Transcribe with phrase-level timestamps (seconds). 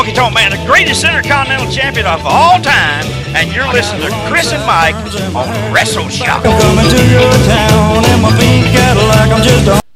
[0.00, 3.04] Honky Tonk Man, the greatest intercontinental champion of all time,
[3.36, 4.94] and you're listening to Chris and Mike
[5.36, 6.42] on Wrestle Shock.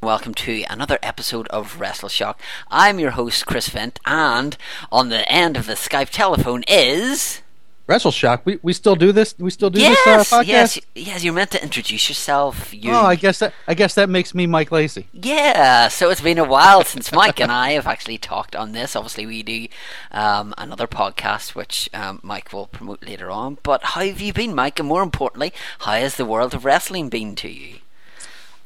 [0.03, 2.39] Welcome to another episode of Wrestle Shock.
[2.69, 4.55] I'm your host, Chris Fent, and
[4.91, 7.41] on the end of the Skype telephone is.
[7.87, 8.41] Wrestle Shock.
[8.45, 9.35] We we still do this.
[9.37, 10.47] We still do yes, this uh, podcast.
[10.47, 11.23] yes, yes.
[11.23, 12.73] You're meant to introduce yourself.
[12.73, 15.07] You, Oh, I guess that I guess that makes me Mike Lacey.
[15.13, 18.95] Yeah, so it's been a while since Mike and I have actually talked on this.
[18.95, 19.67] Obviously, we do
[20.11, 23.59] um, another podcast which um, Mike will promote later on.
[23.61, 24.79] But how have you been, Mike?
[24.79, 27.75] And more importantly, how has the world of wrestling been to you?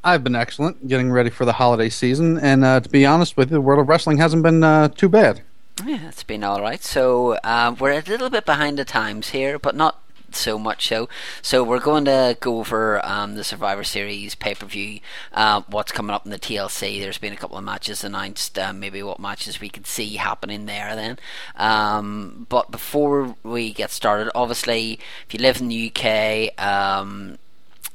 [0.02, 3.50] I've been excellent, getting ready for the holiday season, and uh, to be honest with
[3.50, 5.42] you, the world of wrestling hasn't been uh, too bad.
[5.86, 6.84] Yeah, it's been all right.
[6.84, 11.10] So um, we're a little bit behind the times here, but not so much so.
[11.42, 15.00] So we're going to go over um, the Survivor Series pay per view,
[15.34, 17.00] uh, what's coming up in the TLC.
[17.00, 20.66] There's been a couple of matches announced, uh, maybe what matches we could see happening
[20.66, 21.18] there then.
[21.56, 27.38] Um, but before we get started, obviously, if you live in the UK, um,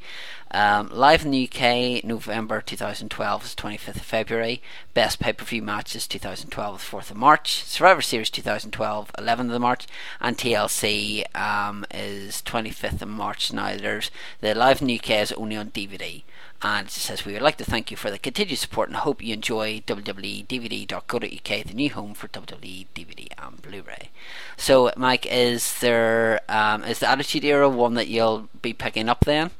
[0.52, 4.62] Um, live in the UK, November 2012 is 25th of February.
[4.94, 7.62] Best pay per view matches 2012 is 4th of March.
[7.64, 9.86] Survivor Series 2012 11th of March,
[10.20, 13.52] and TLC um, is 25th of March.
[13.52, 14.10] Now there's
[14.40, 16.22] the live in the UK is only on DVD.
[16.62, 19.22] And it says, We would like to thank you for the continued support and hope
[19.22, 24.10] you enjoy WWE DVD.co.uk, the new home for WWE DVD and Blu ray.
[24.56, 29.24] So, Mike, is there um, is the Attitude Era one that you'll be picking up
[29.24, 29.50] then?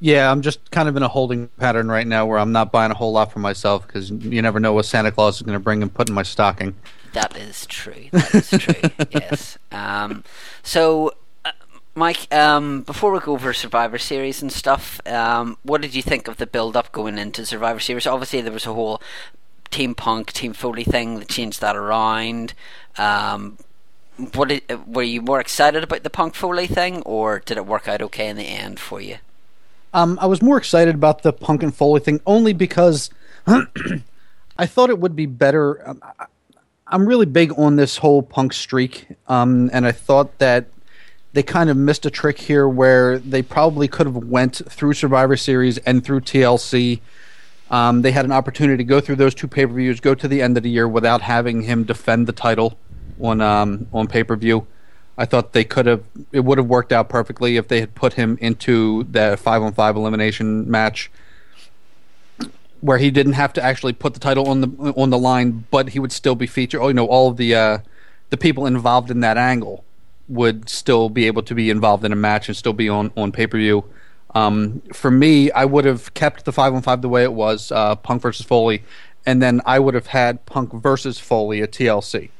[0.00, 2.90] Yeah, I'm just kind of in a holding pattern right now where I'm not buying
[2.90, 5.62] a whole lot for myself because you never know what Santa Claus is going to
[5.62, 6.74] bring and put in my stocking.
[7.12, 8.08] That is true.
[8.10, 8.90] That is true.
[9.10, 9.56] yes.
[9.70, 10.24] Um,
[10.62, 11.12] so,
[11.94, 16.26] Mike, um, before we go over Survivor Series and stuff, um, what did you think
[16.26, 18.06] of the build-up going into Survivor Series?
[18.06, 19.00] Obviously, there was a whole
[19.70, 22.52] Team Punk, Team Foley thing that changed that around.
[22.98, 23.58] Um,
[24.34, 27.86] what did, were you more excited about the Punk Foley thing, or did it work
[27.86, 29.18] out okay in the end for you?
[29.92, 33.10] Um, I was more excited about the Punk and Foley thing only because
[33.46, 35.88] I thought it would be better.
[35.88, 36.26] Um, I,
[36.88, 40.66] I'm really big on this whole Punk streak, um, and I thought that
[41.34, 45.36] they kind of missed a trick here where they probably could have went through Survivor
[45.36, 47.00] Series and through TLC.
[47.70, 50.28] Um, they had an opportunity to go through those two pay per views, go to
[50.28, 52.78] the end of the year without having him defend the title
[53.20, 54.66] on um, on pay per view.
[55.18, 56.04] I thought they could have.
[56.30, 59.72] It would have worked out perfectly if they had put him into the five on
[59.72, 61.10] five elimination match,
[62.80, 65.90] where he didn't have to actually put the title on the on the line, but
[65.90, 66.80] he would still be featured.
[66.80, 67.78] Oh, you know, all of the uh,
[68.30, 69.84] the people involved in that angle
[70.28, 73.32] would still be able to be involved in a match and still be on on
[73.32, 73.84] pay per view.
[74.34, 77.70] Um, for me, I would have kept the five on five the way it was,
[77.70, 78.82] uh, Punk versus Foley,
[79.24, 82.30] and then I would have had Punk versus Foley at TLC.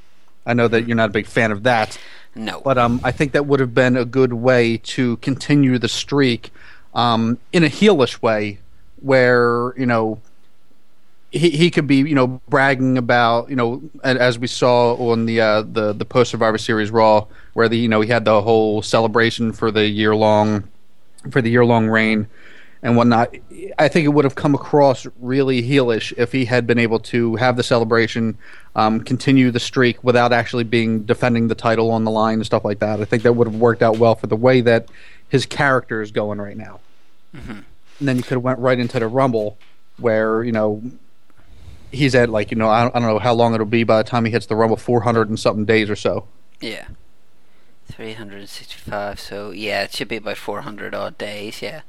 [0.45, 1.99] I know that you're not a big fan of that.
[2.35, 2.61] No.
[2.61, 6.53] But um, I think that would have been a good way to continue the streak
[6.95, 8.59] um, in a heelish way,
[9.01, 10.21] where you know
[11.35, 15.41] he he could be you know bragging about you know as we saw on the
[15.41, 18.83] uh, the the post Survivor Series Raw, where the you know he had the whole
[18.83, 20.65] celebration for the year long
[21.31, 22.29] for the year long reign.
[22.85, 23.35] and whatnot.
[23.79, 27.35] I think it would have come across really heelish if he had been able to
[27.37, 28.37] have the celebration,
[28.77, 32.63] um, continue the streak without actually being defending the title on the line and stuff
[32.63, 33.01] like that.
[33.01, 34.91] I think that would have worked out well for the way that
[35.31, 36.81] his character is going right now.
[37.35, 37.61] Mm-hmm.
[37.99, 39.57] And then you could have went right into the Rumble,
[39.97, 40.83] where you know
[41.95, 44.03] he's at like you know I don't, I don't know how long it'll be by
[44.03, 46.27] the time he hits the Rumble, four hundred and something days or so.
[46.61, 46.87] Yeah.
[47.87, 51.83] 365 so yeah it should be about 400 odd days yeah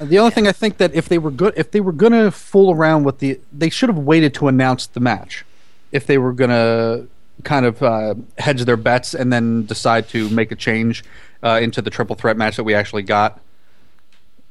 [0.00, 0.34] the only yeah.
[0.34, 3.18] thing I think that if they were good, if they were gonna fool around with
[3.18, 5.44] the, they should have waited to announce the match.
[5.92, 7.06] If they were gonna
[7.44, 11.04] kind of uh, hedge their bets and then decide to make a change
[11.42, 13.40] uh, into the triple threat match that we actually got,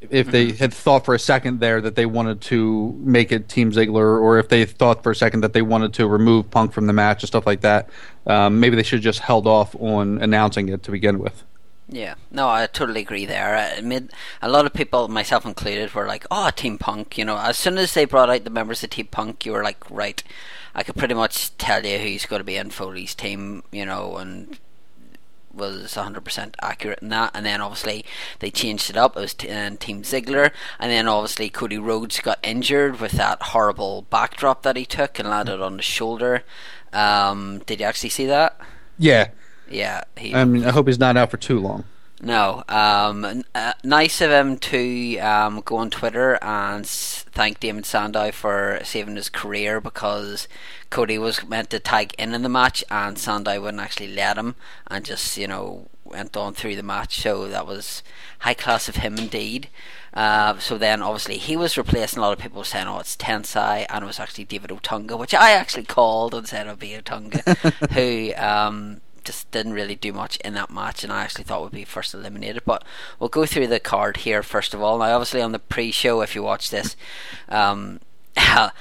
[0.10, 3.72] if they had thought for a second there that they wanted to make it Team
[3.72, 6.88] Ziggler, or if they thought for a second that they wanted to remove Punk from
[6.88, 7.90] the match and stuff like that,
[8.28, 11.44] um, maybe they should have just held off on announcing it to begin with.
[11.90, 13.58] Yeah, no, I totally agree there.
[13.58, 14.10] I made
[14.42, 17.78] a lot of people, myself included, were like, "Oh, Team Punk." You know, as soon
[17.78, 20.24] as they brought out the members of Team Punk, you were like, "Right,
[20.74, 24.18] I could pretty much tell you who's going to be in Foley's team." You know,
[24.18, 24.58] and
[25.54, 27.32] was 100% accurate in that.
[27.34, 28.06] And then obviously
[28.40, 29.16] they changed it up.
[29.16, 30.52] It was t- uh, Team Ziggler.
[30.80, 35.30] And then obviously Cody Rhodes got injured with that horrible backdrop that he took and
[35.30, 36.44] landed on the shoulder.
[36.92, 38.58] Um, did you actually see that?
[38.98, 39.30] Yeah.
[39.70, 40.36] Yeah, he.
[40.36, 41.86] I mean, I hope he's not out for too long.
[42.24, 48.32] No, um, uh, nice of him to um, go on Twitter and thank Damien Sandow
[48.32, 50.48] for saving his career because
[50.90, 54.56] Cody was meant to tag in in the match and Sandow wouldn't actually let him
[54.88, 57.20] and just you know went on through the match.
[57.20, 58.04] So that was
[58.40, 59.68] high class of him indeed.
[60.14, 63.86] Uh, so then obviously he was replacing a lot of people saying, "Oh, it's Tensai,"
[63.90, 67.92] and it was actually David Otunga, which I actually called and said it'd be Otunga,
[67.92, 71.72] who um, just didn't really do much in that match, and I actually thought would
[71.72, 72.64] be first eliminated.
[72.66, 72.84] But
[73.20, 74.98] we'll go through the card here first of all.
[74.98, 76.96] Now, obviously, on the pre-show, if you watch this,
[77.50, 78.00] um,
[78.38, 78.72] now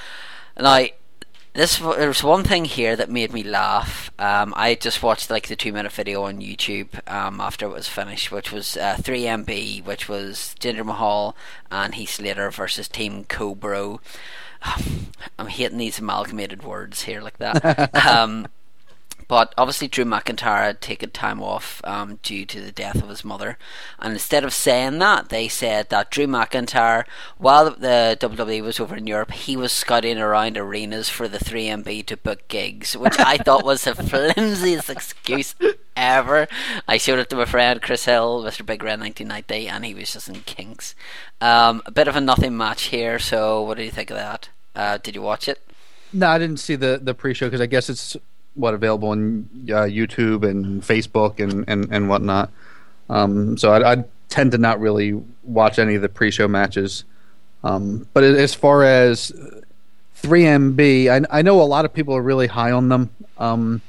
[1.55, 4.11] this there's one thing here that made me laugh.
[4.19, 7.89] Um, I just watched like the two minute video on YouTube um, after it was
[7.89, 11.37] finished, which was uh, 3MB, which was Jinder Mahal
[11.71, 14.00] and Heath Slater versus Team Co-Bro.
[15.39, 17.94] I'm hating these amalgamated words here like that.
[18.06, 18.49] um,
[19.32, 23.25] but obviously, Drew McIntyre had taken time off um, due to the death of his
[23.25, 23.56] mother.
[23.99, 27.05] And instead of saying that, they said that Drew McIntyre,
[27.38, 32.05] while the WWE was over in Europe, he was scouting around arenas for the 3MB
[32.08, 35.55] to book gigs, which I thought was the flimsiest excuse
[35.96, 36.46] ever.
[36.87, 38.67] I showed it to my friend Chris Hill, Mr.
[38.67, 40.94] Big Red 1990, and he was just in kinks.
[41.40, 44.50] Um, a bit of a nothing match here, so what do you think of that?
[44.76, 45.62] Uh, did you watch it?
[46.12, 48.19] No, I didn't see the, the pre show because I guess it's
[48.55, 52.51] what available on uh, YouTube and Facebook and and and whatnot.
[53.09, 55.13] Um, so I, I, tend to not really
[55.43, 57.05] watch any of the pre-show matches.
[57.63, 59.31] Um, but as far as
[60.23, 63.11] 3MB, I, I know a lot of people are really high on them.
[63.37, 63.83] Um,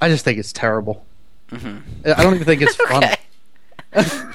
[0.00, 1.04] I just think it's terrible.
[1.52, 2.10] Mm-hmm.
[2.10, 2.74] I don't even think it's
[3.94, 4.34] fun.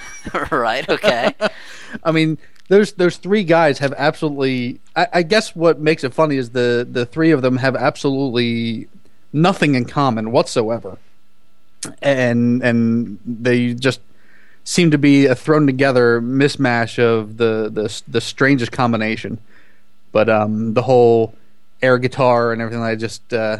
[0.52, 0.88] right.
[0.88, 1.34] Okay.
[2.04, 2.38] I mean,
[2.70, 4.80] those those three guys have absolutely.
[4.96, 8.88] I, I, guess what makes it funny is the the three of them have absolutely
[9.34, 10.98] nothing in common whatsoever,
[12.02, 14.00] and and they just
[14.64, 19.40] seem to be a thrown together mismatch of the the the strangest combination.
[20.12, 21.36] But um, the whole
[21.82, 23.60] air guitar and everything, I just uh,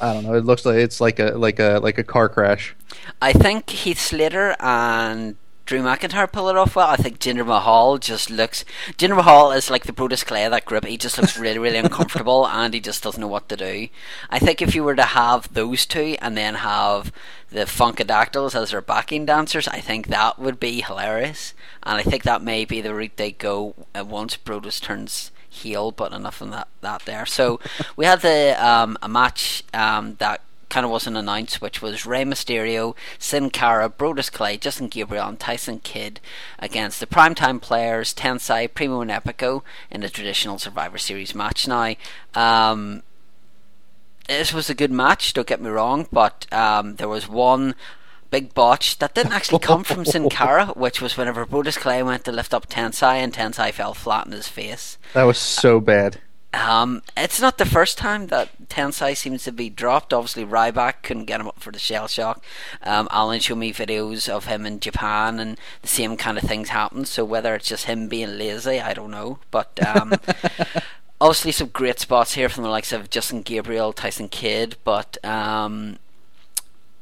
[0.00, 0.34] I don't know.
[0.34, 2.74] It looks like it's like a like a like a car crash.
[3.22, 6.88] I think Heath Slater and Drew McIntyre pull it off well.
[6.88, 8.66] I think Jinder Mahal just looks.
[8.98, 10.84] Jinder Mahal is like the Brodus Clay of that group.
[10.84, 13.88] He just looks really, really uncomfortable and he just doesn't know what to do.
[14.28, 17.12] I think if you were to have those two and then have
[17.50, 21.54] the Funkadactyls as their backing dancers, I think that would be hilarious.
[21.82, 25.92] And I think that may be the route they go uh, once Brodus turns heel,
[25.92, 27.24] but enough of that, that there.
[27.24, 27.58] So
[27.96, 30.42] we had the um, a match um, that
[30.74, 35.38] kind of wasn't announced, which was Rey Mysterio, Sin Cara, Brodus Clay, Justin Gabriel, and
[35.38, 36.18] Tyson Kidd
[36.58, 41.68] against the primetime players Tensai, Primo, and Epico in a traditional Survivor Series match.
[41.68, 41.94] Now,
[42.34, 43.04] um,
[44.26, 47.76] this was a good match, don't get me wrong, but um, there was one
[48.32, 52.24] big botch that didn't actually come from Sin Cara, which was whenever Brodus Clay went
[52.24, 54.98] to lift up Tensai and Tensai fell flat in his face.
[55.12, 56.18] That was so bad.
[56.54, 60.12] Um, it's not the first time that Tensai seems to be dropped.
[60.12, 62.44] Obviously, Ryback couldn't get him up for the shell shock.
[62.82, 66.68] Um, Alan showed me videos of him in Japan, and the same kind of things
[66.68, 67.06] happen.
[67.06, 69.40] So whether it's just him being lazy, I don't know.
[69.50, 70.14] But um,
[71.20, 75.98] obviously, some great spots here from the likes of Justin Gabriel, Tyson Kidd, but um,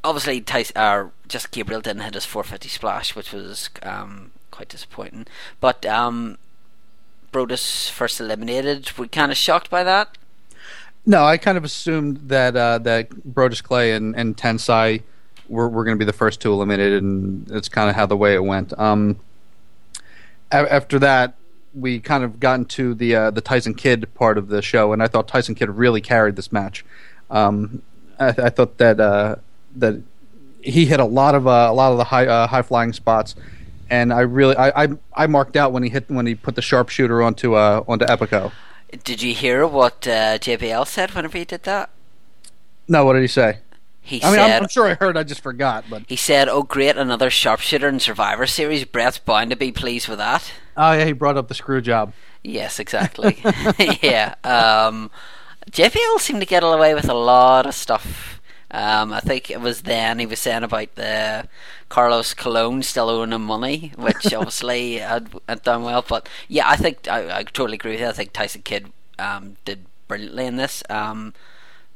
[0.03, 5.27] obviously, Tyson, uh, Justin Gabriel didn't hit his 450 splash, which was um, quite disappointing.
[5.61, 6.39] But um,
[7.33, 8.93] Brodus first eliminated.
[8.99, 10.17] Were kind of shocked by that?
[11.05, 15.03] No, I kind of assumed that uh, that Brodus Clay and, and Tensai
[15.49, 18.17] were, were going to be the first two eliminated, and it's kind of how the
[18.17, 18.79] way it went.
[18.79, 19.19] Um,
[20.53, 21.35] a- after that,
[21.75, 25.03] we kind of got into the uh, the Tyson Kidd part of the show, and
[25.03, 26.85] I thought Tyson Kidd really carried this match.
[27.31, 27.83] Um,
[28.21, 29.37] I, I, thought that uh,
[29.77, 30.03] that
[30.61, 33.35] he hit a lot of uh, a lot of the high uh, high flying spots,
[33.93, 36.63] and I really I, I, I marked out when he hit when he put the
[36.63, 38.51] sharpshooter onto uh, onto Epico.
[39.05, 41.91] Did you hear what uh, JBL said whenever he did that?
[42.89, 43.59] No, what did he say?
[44.01, 45.17] He I mean, said, I'm, I'm sure I heard.
[45.17, 45.85] I just forgot.
[45.89, 48.85] But he said, "Oh, great, another sharpshooter in Survivor Series.
[48.85, 52.15] Brett's bound to be pleased with that." oh yeah, he brought up the screw job.
[52.43, 53.41] Yes, exactly.
[54.03, 54.35] yeah.
[54.43, 55.11] Um,
[55.71, 58.41] JBL seemed to get away with a lot of stuff.
[58.73, 61.47] Um, I think it was then he was saying about the
[61.91, 66.05] Carlos Colon still owing him money, which obviously had, had done well.
[66.07, 68.07] But yeah, I think I, I totally agree with you.
[68.07, 70.83] I think Tyson Kidd um, did brilliantly in this.
[70.89, 71.35] Um,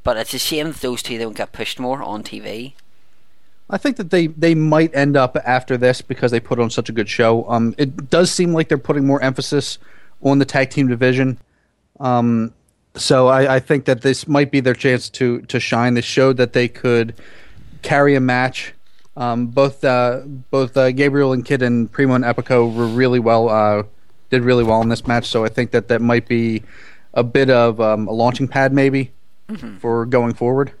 [0.03, 2.73] but it's a shame that those two don't get pushed more on TV.
[3.69, 6.87] I think that they, they might end up after this because they put on such
[6.87, 7.49] a good show.
[7.49, 9.77] Um, it does seem like they're putting more emphasis
[10.21, 11.37] on the tag team division.
[11.99, 12.53] Um,
[12.97, 15.93] so I, I think that this might be their chance to to shine.
[15.93, 17.15] They showed that they could
[17.81, 18.73] carry a match.
[19.15, 23.49] Um, both uh, both uh, Gabriel and Kidd and Primo and Epico were really well
[23.49, 23.83] uh,
[24.29, 25.25] did really well in this match.
[25.27, 26.63] So I think that that might be
[27.13, 29.11] a bit of um, a launching pad maybe
[29.49, 29.77] Mm-hmm.
[29.77, 30.73] for going forward.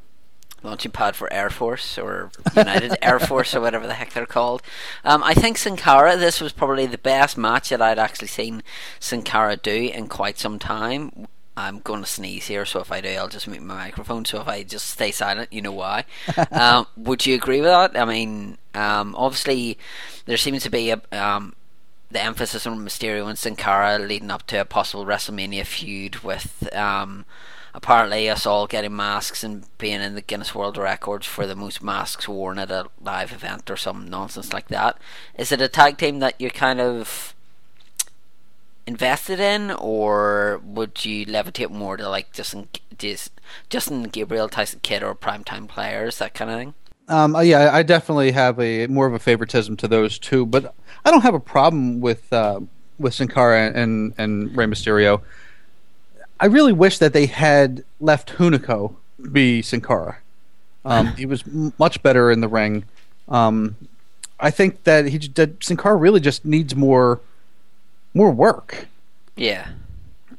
[0.61, 4.61] launching pad for Air Force or United Air Force or whatever the heck they're called.
[5.05, 8.61] Um, I think Sin Cara, this was probably the best match that I'd actually seen
[8.99, 11.27] Sin Cara do in quite some time.
[11.57, 14.25] I'm going to sneeze here, so if I do, I'll just mute my microphone.
[14.25, 16.05] So if I just stay silent, you know why.
[16.51, 17.99] um, would you agree with that?
[17.99, 19.79] I mean, um, obviously,
[20.25, 21.01] there seems to be a.
[21.11, 21.55] Um,
[22.09, 26.73] the emphasis on Mysterio and Sin Cara leading up to a possible WrestleMania feud with
[26.73, 27.25] um,
[27.73, 31.83] apparently us all getting masks and being in the Guinness World Records for the most
[31.83, 34.97] masks worn at a live event or some nonsense like that.
[35.37, 37.35] Is it a tag team that you're kind of
[38.87, 43.31] invested in, or would you levitate more to like Justin, just
[43.69, 46.73] Justin Gabriel, Tyson Kidd, or primetime players, that kind of thing?
[47.09, 50.73] Um, uh, yeah, I definitely have a more of a favoritism to those two, but
[51.05, 52.61] I don't have a problem with uh,
[52.97, 55.21] with Sin Cara and and Rey Mysterio.
[56.39, 58.95] I really wish that they had left Hunico
[59.31, 60.17] be Sin Cara.
[60.85, 62.85] Um, he was m- much better in the ring.
[63.27, 63.75] Um,
[64.39, 67.21] I think that he that Sin Cara really just needs more
[68.17, 68.87] more work.
[69.35, 69.69] Yeah.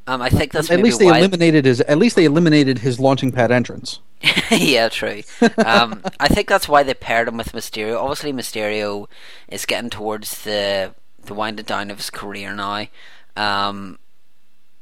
[0.06, 1.80] Um, I think that's At least they why eliminated his.
[1.82, 4.00] At least they eliminated his launching pad entrance.
[4.50, 5.22] yeah, true.
[5.64, 8.00] Um, I think that's why they paired him with Mysterio.
[8.00, 9.06] Obviously, Mysterio
[9.48, 12.86] is getting towards the the winding down of his career now.
[13.36, 13.98] Um,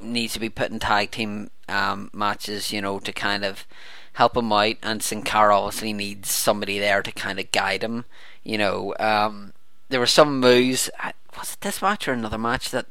[0.01, 3.67] needs to be put in tag team um, matches, you know, to kind of
[4.15, 4.77] help him out.
[4.83, 8.05] And Sin Cara obviously needs somebody there to kind of guide him.
[8.45, 9.53] You know, um,
[9.89, 10.91] there were some moves.
[11.37, 12.87] Was it this match or another match that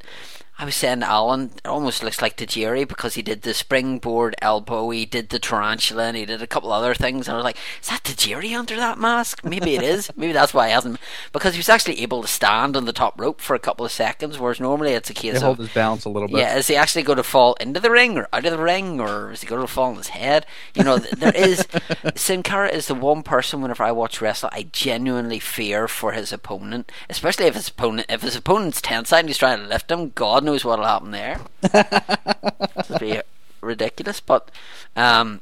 [0.58, 4.36] I was saying Alan, it almost looks like the Jerry because he did the springboard
[4.42, 7.28] elbow, he did the tarantula, and he did a couple other things.
[7.28, 9.44] And I was like, is that the Jerry under that mask?
[9.44, 10.10] Maybe it is.
[10.16, 10.98] Maybe that's why he hasn't.
[11.34, 13.92] Because he was actually able to stand on the top rope for a couple of
[13.92, 15.44] seconds, whereas normally it's a case They of.
[15.44, 16.38] hold his balance a little bit.
[16.38, 19.02] Yeah, is he actually going to fall into the ring or out of the ring,
[19.02, 20.46] or is he going to fall on his head?
[20.74, 21.68] You know, there is
[22.16, 23.62] Sin Cara is the one person.
[23.62, 28.22] Whenever I watch wrestle, I genuinely fear for his opponent, especially if his opponent if
[28.22, 30.12] his opponent's tense and he's trying to lift him.
[30.16, 31.42] God knows what'll happen there.
[31.64, 33.22] It'd be
[33.62, 34.50] ridiculous, but
[34.96, 35.42] um,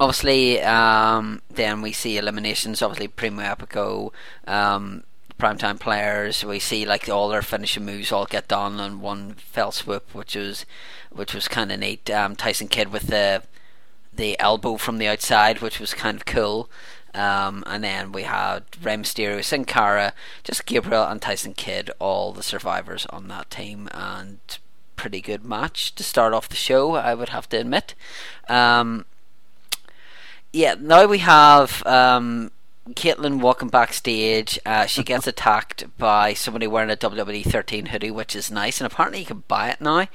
[0.00, 2.82] obviously, um, then we see eliminations.
[2.82, 4.12] Obviously, Primo Epico,
[4.46, 5.04] um,
[5.38, 6.44] primetime players.
[6.44, 10.34] We see like all their finishing moves all get done on one fell swoop, which
[10.34, 10.66] was
[11.10, 12.10] which was kind of neat.
[12.10, 13.42] Um, Tyson Kidd with the
[14.12, 16.68] the elbow from the outside, which was kind of cool.
[17.14, 20.14] Um, and then we had Rey Mysterio, Sin Cara,
[20.44, 24.38] just Gabriel and Tyson Kidd, all the survivors on that team, and
[24.96, 26.94] pretty good match to start off the show.
[26.94, 27.94] I would have to admit.
[28.48, 29.04] Um,
[30.52, 32.50] yeah, now we have um,
[32.90, 34.58] Kaitlyn walking backstage.
[34.64, 38.90] Uh, she gets attacked by somebody wearing a WWE 13 hoodie, which is nice, and
[38.90, 40.06] apparently you can buy it now.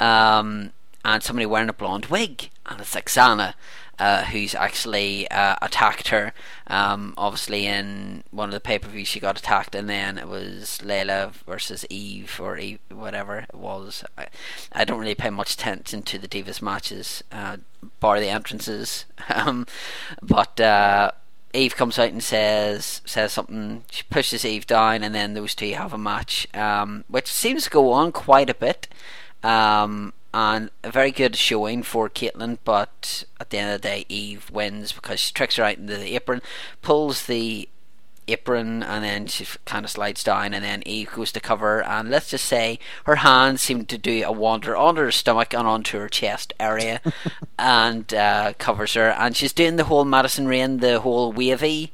[0.00, 0.72] Um,
[1.04, 3.54] and somebody wearing a blonde wig, and it's Aksana.
[4.00, 6.32] Uh, who's actually uh, attacked her.
[6.68, 10.26] Um, obviously, in one of the pay per views, she got attacked, and then it
[10.26, 14.02] was Layla versus Eve or Eve, whatever it was.
[14.16, 14.28] I,
[14.72, 17.58] I don't really pay much attention to the Divas matches, uh,
[18.00, 19.04] bar the entrances.
[19.28, 19.66] Um,
[20.22, 21.12] but uh,
[21.52, 23.84] Eve comes out and says says something.
[23.90, 27.70] She pushes Eve down, and then those two have a match, um, which seems to
[27.70, 28.88] go on quite a bit.
[29.42, 34.06] Um, and a very good showing for Kaitlyn, but at the end of the day,
[34.08, 36.42] Eve wins because she tricks her out into the apron,
[36.82, 37.68] pulls the
[38.28, 42.10] apron, and then she kind of slides down, and then Eve goes to cover, and
[42.10, 45.98] let's just say her hands seem to do a wander under her stomach and onto
[45.98, 47.00] her chest area,
[47.58, 51.92] and uh, covers her, and she's doing the whole Madison Rayne, the whole wavy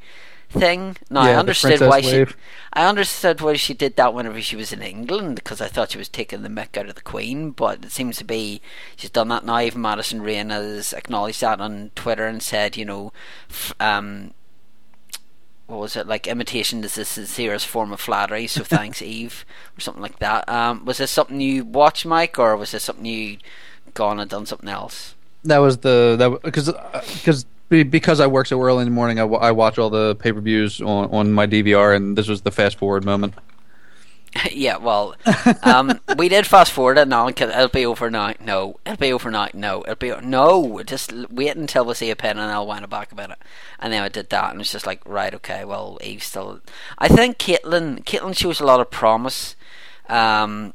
[0.58, 0.96] thing.
[1.10, 2.26] No, Yeah, I understood why she.
[2.72, 5.98] I understood why she did that whenever she was in England because I thought she
[5.98, 8.60] was taking the mick out of the Queen, but it seems to be
[8.96, 9.60] she's done that now.
[9.60, 13.12] Even Madison Rayne has acknowledged that on Twitter and said, you know,
[13.48, 14.32] f- um,
[15.66, 16.26] what was it like?
[16.26, 19.44] Imitation is the sincerest form of flattery, so thanks, Eve,
[19.76, 20.48] or something like that.
[20.48, 23.38] Um, was this something you watched, Mike, or was this something you
[23.94, 25.14] gone and done something else?
[25.44, 26.70] That was the that because
[27.16, 30.40] because because I work so early in the morning, I, watch all the pay per
[30.40, 33.34] views on on my DVR, and this was the fast forward moment.
[34.52, 35.14] yeah, well,
[35.62, 37.28] um, we did fast forward it now.
[37.28, 38.40] It'll be overnight.
[38.40, 39.54] No, it'll be overnight.
[39.54, 40.82] No, it'll be no.
[40.84, 43.38] Just wait until we see a pen and I'll wind up back about it.
[43.78, 46.60] And then I did that, and it's just like, right, okay, well, Eve still.
[46.98, 49.56] I think Kaitlyn, Kaitlyn shows a lot of promise.
[50.08, 50.74] Um,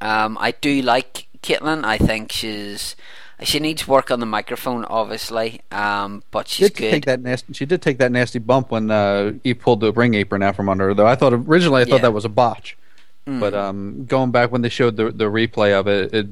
[0.00, 1.84] um, I do like Kaitlyn.
[1.84, 2.96] I think she's.
[3.42, 6.90] She needs work on the microphone, obviously, um, but She she's did good.
[6.90, 7.52] take that nasty.
[7.52, 10.68] She did take that nasty bump when uh, he pulled the ring apron out from
[10.70, 10.94] under her.
[10.94, 12.02] Though I thought originally I thought Yeah.
[12.02, 12.76] that was a botch,
[13.28, 13.40] Mm.
[13.40, 16.26] but um, going back when they showed the the replay of it, it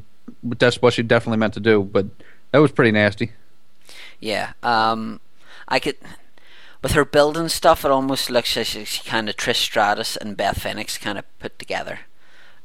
[0.44, 1.82] that's what she definitely meant to do.
[1.82, 2.06] But
[2.52, 3.32] that was pretty nasty.
[4.20, 5.20] Yeah, um,
[5.68, 5.96] I could.
[6.82, 10.62] With her building stuff, it almost looks like she's kind of Trish Stratus and Beth
[10.62, 12.00] Phoenix kind of put together.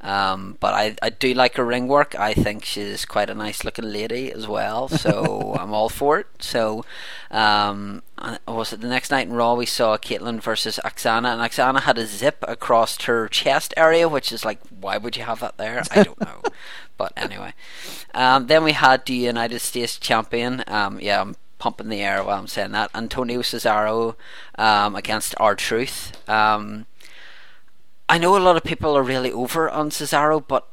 [0.01, 2.18] Um, but I, I do like her ring work.
[2.18, 4.88] I think she's quite a nice looking lady as well.
[5.00, 6.27] So I'm all for it.
[6.39, 6.84] So,
[7.32, 11.41] um, uh, was it the next night in Raw we saw Kaitlyn versus Aksana, and
[11.41, 15.39] Aksana had a zip across her chest area, which is like, why would you have
[15.39, 15.84] that there?
[15.91, 16.41] I don't know.
[16.98, 17.53] but anyway,
[18.13, 20.63] um, then we had the United States champion.
[20.68, 22.91] Um, yeah, I'm pumping the air while I'm saying that.
[22.94, 24.16] Antonio Cesaro
[24.57, 26.29] um, against R Truth.
[26.29, 26.88] Um,
[28.09, 30.67] I know a lot of people are really over on Cesaro, but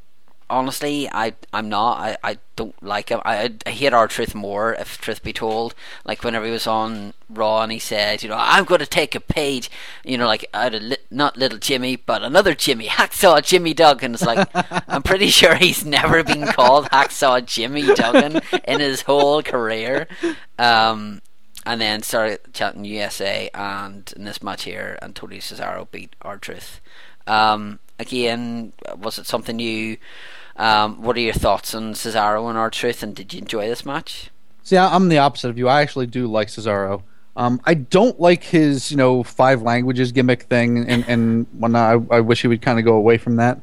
[0.49, 1.99] honestly, I I'm not.
[1.99, 3.21] I, I don't like him.
[3.25, 5.75] I I hate R Truth more, if truth be told.
[6.05, 9.15] Like whenever he was on Raw and he said, you know, I'm going to take
[9.15, 9.71] a page,
[10.05, 14.15] you know, like out of li- not little Jimmy, but another Jimmy, Hacksaw Jimmy Duggan.
[14.15, 14.49] It's like
[14.89, 20.09] I'm pretty sure he's never been called Hacksaw Jimmy Duggan in his whole career.
[20.59, 21.21] Um,
[21.67, 26.81] and then started chanting USA, and in this match here, Antonio Cesaro beat R Truth.
[27.27, 29.99] Um, again, was it something you?
[30.57, 33.85] Um, what are your thoughts on Cesaro and R Truth, and did you enjoy this
[33.85, 34.31] match?
[34.63, 35.69] See, I'm the opposite of you.
[35.69, 37.03] I actually do like Cesaro.
[37.37, 42.01] Um, I don't like his, you know, five languages gimmick thing, and and when I,
[42.11, 43.61] I wish he would kind of go away from that.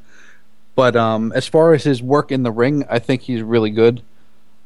[0.75, 4.01] But um, as far as his work in the ring, I think he's really good.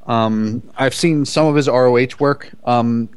[0.05, 3.09] Um, I've seen some of his ROH work, um,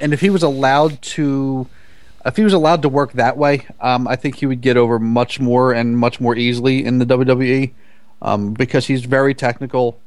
[0.00, 1.68] and if he was allowed to,
[2.26, 4.98] if he was allowed to work that way, um, I think he would get over
[4.98, 7.72] much more and much more easily in the WWE
[8.20, 10.00] um, because he's very technical.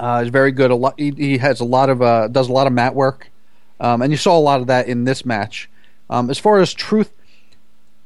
[0.00, 0.72] Uh, he's very good.
[0.72, 0.94] A lot.
[0.98, 3.30] He, he has a lot of uh, does a lot of mat work,
[3.78, 5.70] um, and you saw a lot of that in this match.
[6.10, 7.12] Um, as far as truth,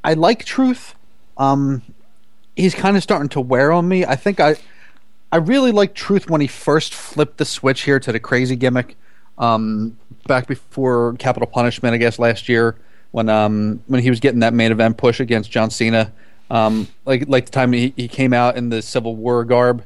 [0.05, 0.95] I like truth.
[1.39, 1.83] Um,
[2.55, 4.05] he's kind of starting to wear on me.
[4.05, 4.57] I think I,
[5.31, 8.97] I really like truth when he first flipped the switch here to the crazy gimmick.
[9.39, 12.77] Um, back before Capital Punishment, I guess last year
[13.13, 16.13] when um when he was getting that main event push against John Cena.
[16.51, 19.85] Um, like like the time he, he came out in the Civil War garb,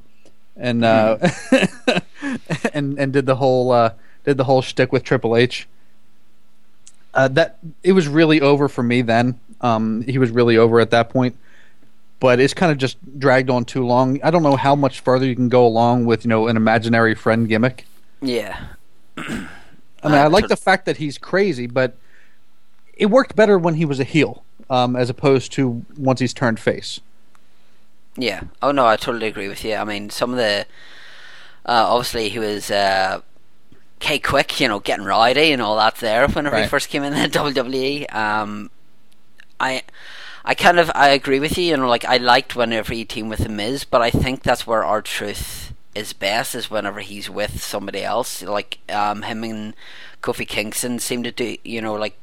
[0.56, 1.18] and uh,
[2.72, 3.92] and and did the whole uh,
[4.24, 5.68] did the whole shtick with Triple H.
[7.14, 9.38] Uh, that it was really over for me then.
[9.60, 11.36] Um, he was really over at that point,
[12.20, 14.20] but it's kind of just dragged on too long.
[14.22, 17.14] I don't know how much further you can go along with you know an imaginary
[17.14, 17.86] friend gimmick.
[18.20, 18.58] Yeah,
[19.16, 21.96] I mean, I like the fact that he's crazy, but
[22.96, 26.58] it worked better when he was a heel, um, as opposed to once he's turned
[26.58, 27.00] face.
[28.16, 28.42] yeah.
[28.62, 29.74] Oh no, I totally agree with you.
[29.74, 30.66] I mean, some of the
[31.66, 33.20] uh, obviously he was uh,
[34.00, 37.28] K-Kwik, you know, getting rowdy and all that there whenever he first came in the
[37.38, 38.12] WWE.
[38.14, 38.70] Um,
[39.60, 39.82] I.
[40.48, 41.64] I kind of I agree with you.
[41.64, 44.64] You know, like I liked whenever he teamed with the Miz, but I think that's
[44.64, 48.42] where R Truth is best is whenever he's with somebody else.
[48.44, 49.74] Like um, him and
[50.22, 52.16] Kofi Kingston seem to do, you know, like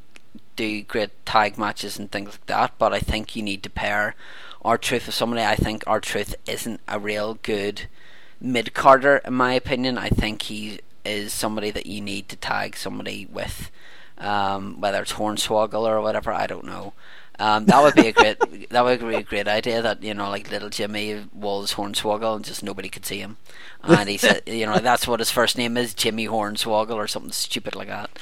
[0.56, 2.74] do great tag matches and things like that.
[2.78, 4.16] But I think you need to pair
[4.64, 5.44] R Truth with somebody.
[5.44, 7.88] I think R Truth isn't a real good
[8.40, 9.98] mid carder, in my opinion.
[9.98, 13.72] I think he is somebody that you need to tag somebody with,
[14.18, 16.32] um, whether it's Hornswoggle or whatever.
[16.32, 16.94] I don't know.
[17.40, 18.38] Um, that would be a great.
[18.70, 19.82] that would be a great idea.
[19.82, 23.38] That you know, like little Jimmy was Hornswoggle, and just nobody could see him.
[23.82, 27.32] And he said, you know, that's what his first name is, Jimmy Hornswoggle, or something
[27.32, 28.18] stupid like that.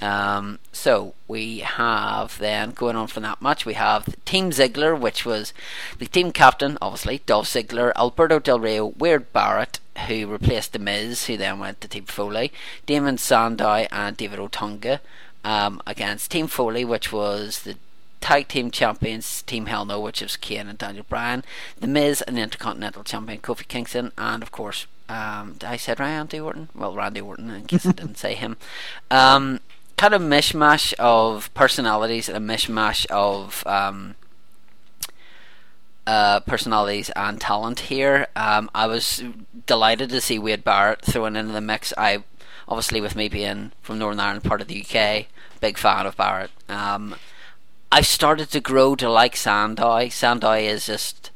[0.00, 5.26] Um, so we have then going on from that match, we have Team Ziggler, which
[5.26, 5.52] was
[5.98, 11.26] the team captain, obviously Dolph Ziggler, Alberto Del Rio, Wade Barrett, who replaced The Miz,
[11.26, 12.52] who then went to Team Foley,
[12.86, 15.00] Damien Sandow, and David Otunga
[15.44, 17.76] um, against Team Foley, which was the
[18.20, 21.44] tag team champions Team Hell No, which is Kane and Daniel Bryan,
[21.80, 26.38] The Miz and the Intercontinental Champion Kofi Kingston, and of course, um, I said Randy
[26.38, 26.68] Orton.
[26.74, 28.56] Well, Randy Orton, in case I didn't say him.
[29.10, 29.60] Um,
[29.98, 34.14] kind of mishmash of personalities and a mishmash of um,
[36.06, 38.28] uh, personalities and talent here.
[38.34, 39.22] Um, I was
[39.66, 41.92] delighted to see Wade Barrett thrown into the mix.
[41.98, 42.24] I
[42.68, 45.26] obviously, with me being from Northern Ireland, part of the UK,
[45.60, 46.52] big fan of Barrett.
[46.68, 47.16] Um,
[47.90, 50.08] I've started to grow to like Sandow.
[50.08, 51.30] Sandow is just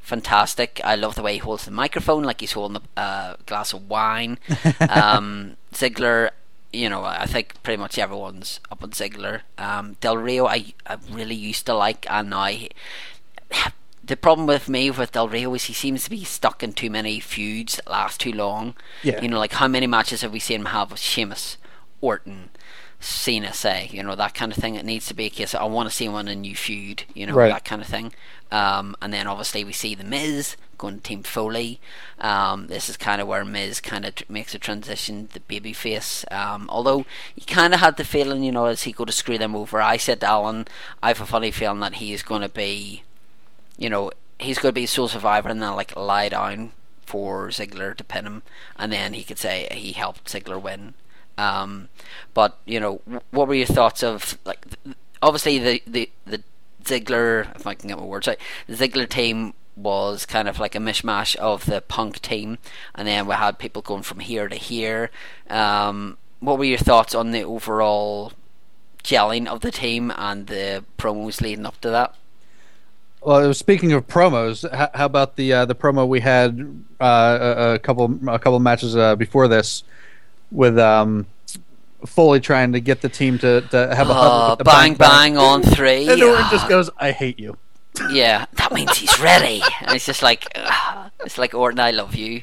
[0.00, 0.80] fantastic.
[0.82, 3.88] I love the way he holds the microphone like he's holding a uh, glass of
[3.88, 4.38] wine.
[4.88, 6.30] um, Ziggler,
[6.72, 9.42] you know, I think pretty much everyone's up on Ziggler.
[9.58, 12.70] Um, Del Rio, I, I really used to like, and now he,
[14.04, 16.90] the problem with me with Del Rio is he seems to be stuck in too
[16.90, 18.74] many feuds that last too long.
[19.02, 19.20] Yeah.
[19.20, 21.56] You know, like how many matches have we seen him have with Sheamus,
[22.00, 22.50] Orton,
[23.00, 24.74] Cena, say, you know, that kind of thing.
[24.74, 26.54] It needs to be a case of, I want to see him on a new
[26.54, 27.48] feud, you know, Right.
[27.48, 28.12] that kind of thing.
[28.52, 31.80] Um, and then obviously we see The Miz going to Team Foley.
[32.20, 36.30] Um, this is kind of where Miz kind of tr- makes a transition to babyface.
[36.32, 39.38] Um, although you kind of had the feeling, you know, as he go to screw
[39.38, 39.80] them over.
[39.80, 40.66] I said to Alan,
[41.02, 43.02] I have a funny feeling that he is going to be,
[43.78, 46.72] you know, he's going to be a sole survivor and then like lie down
[47.06, 48.42] for Ziggler to pin him,
[48.76, 50.94] and then he could say he helped Ziggler win.
[51.40, 51.88] Um,
[52.34, 53.00] but you know,
[53.30, 54.66] what were your thoughts of like?
[55.22, 56.42] Obviously, the the the
[56.84, 60.74] Ziggler, if I can get my words right, the Ziggler team was kind of like
[60.74, 62.58] a mishmash of the Punk team,
[62.94, 65.10] and then we had people going from here to here.
[65.48, 68.32] Um, what were your thoughts on the overall
[69.02, 72.14] gelling of the team and the promos leading up to that?
[73.22, 78.18] Well, speaking of promos, how about the uh, the promo we had uh, a, couple
[78.28, 79.84] a couple matches uh, before this
[80.50, 81.26] with um,
[82.06, 85.36] Foley trying to get the team to, to have a hug Oh, the bang bang
[85.36, 86.08] on three.
[86.08, 87.56] and Orton Ah, just goes, "I hate you."
[88.10, 89.60] yeah, that means he's ready.
[89.80, 92.42] And it's just like, ugh, it's like Orton, I love you,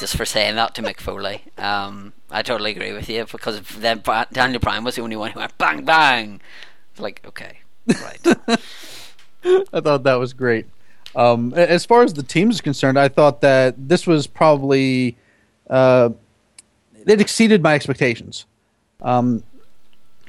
[0.00, 1.42] just for saying that to Mick Foley.
[1.56, 5.38] Um, I totally agree with you because then Daniel Bryan was the only one who
[5.38, 6.40] went bang bang.
[6.90, 8.60] It's like, okay, right.
[9.72, 10.66] I thought that was great.
[11.16, 15.16] Um, as far as the team is concerned, I thought that this was probably
[15.70, 16.10] uh,
[17.06, 18.44] it exceeded my expectations.
[19.02, 19.42] Um,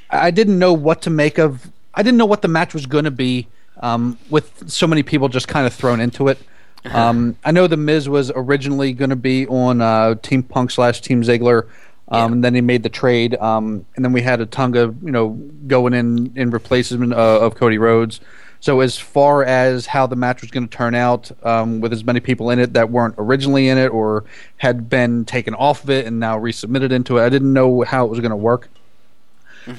[0.09, 1.69] I didn't know what to make of.
[1.93, 3.47] I didn't know what the match was going to be
[3.81, 6.37] um, with so many people just kind of thrown into it.
[6.83, 10.99] Um, I know the Miz was originally going to be on uh, Team Punk slash
[10.99, 11.65] Team Ziggler,
[12.07, 12.25] um, Yeah.
[12.25, 13.35] and then he made the trade.
[13.35, 15.29] Um, and then we had Otunga, you know,
[15.67, 18.19] going in in replacement uh, of Cody Rhodes.
[18.61, 22.03] So as far as how the match was going to turn out, um, with as
[22.03, 24.23] many people in it that weren't originally in it or
[24.57, 28.05] had been taken off of it and now resubmitted into it, I didn't know how
[28.05, 28.69] it was going to work.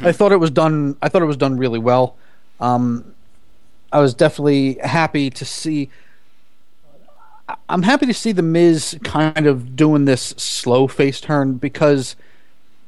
[0.03, 0.97] I thought it was done.
[1.01, 2.17] I thought it was done really well.
[2.61, 3.15] Um,
[3.93, 5.89] I was definitely happy to see.
[7.69, 12.17] I'm happy to see the Miz kind of doing this slow face turn because,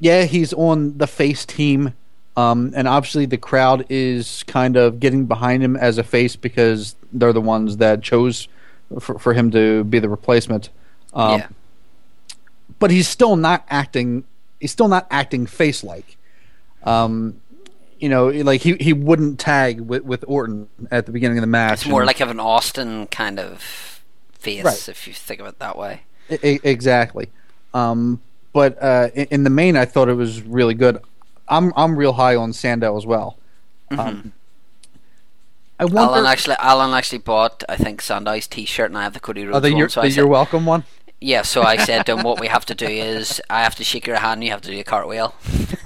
[0.01, 1.95] yeah, he's on the face team,
[2.37, 6.97] um, and obviously the crowd is kind of getting behind him as a face because
[7.13, 8.49] they're the ones that chose
[9.01, 10.71] for, for him to be the replacement.
[11.13, 11.47] Um, yeah,
[12.79, 14.25] but he's still not acting.
[14.61, 16.17] He's still not acting face like.
[16.83, 17.41] Um,
[17.99, 21.47] you know, like he, he wouldn't tag with, with Orton at the beginning of the
[21.47, 21.83] match.
[21.83, 24.89] it's more and- like of an Austin kind of face, Right.
[24.89, 26.03] if you think of it that way.
[26.31, 27.31] E- e- exactly.
[27.73, 28.21] Um,
[28.53, 30.99] but uh, in, in the main, I thought it was really good.
[31.49, 33.39] I'm I'm real high on Sandow as well.
[33.91, 34.33] Um,
[35.79, 36.01] I wonder.
[36.01, 39.57] Alan actually, Alan actually bought, I think, Sandow's T-shirt, and I have the Cody Rhodes
[39.57, 39.79] oh, the, one.
[39.79, 40.85] you're, so the I said, you're welcome one.
[41.21, 43.85] Yeah, so I said to him, what we have to do is I have to
[43.85, 45.35] shake your hand, you have to do a cartwheel.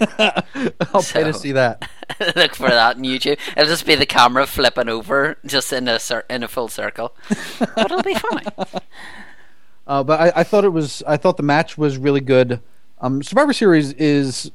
[0.19, 1.89] I'll pay to see that.
[2.37, 3.39] Look for that on YouTube.
[3.57, 7.15] It'll just be the camera flipping over, just in a cir- in a full circle.
[7.59, 8.47] But it'll be funny.
[9.87, 11.03] Uh, but I, I thought it was.
[11.07, 12.61] I thought the match was really good.
[13.01, 14.51] Um, Survivor Series is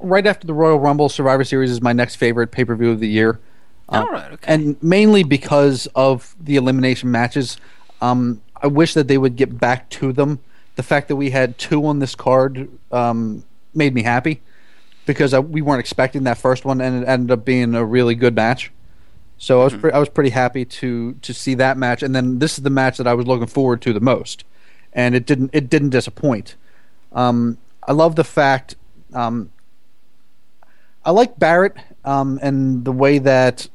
[0.00, 1.08] right after the Royal Rumble.
[1.08, 3.40] Survivor Series is my next favorite pay per view of the year.
[3.88, 4.54] Uh, All right, okay.
[4.54, 7.58] And mainly because of the elimination matches.
[8.00, 10.40] Um, I wish that they would get back to them.
[10.76, 14.40] The fact that we had two on this card um, made me happy
[15.04, 18.14] because I, we weren't expecting that first one, and it ended up being a really
[18.14, 18.72] good match.
[19.38, 22.38] So I was pre- I was pretty happy to to see that match, and then
[22.38, 24.44] this is the match that I was looking forward to the most,
[24.92, 26.54] and it didn't it didn't disappoint.
[27.12, 28.76] Um, I love the fact
[29.12, 29.50] um,
[31.04, 33.68] I like Barrett um, and the way that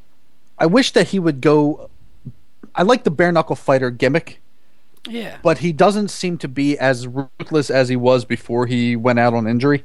[0.57, 1.89] I wish that he would go.
[2.75, 4.39] I like the bare knuckle fighter gimmick,
[5.07, 5.37] Yeah.
[5.41, 9.33] but he doesn't seem to be as ruthless as he was before he went out
[9.33, 9.83] on injury.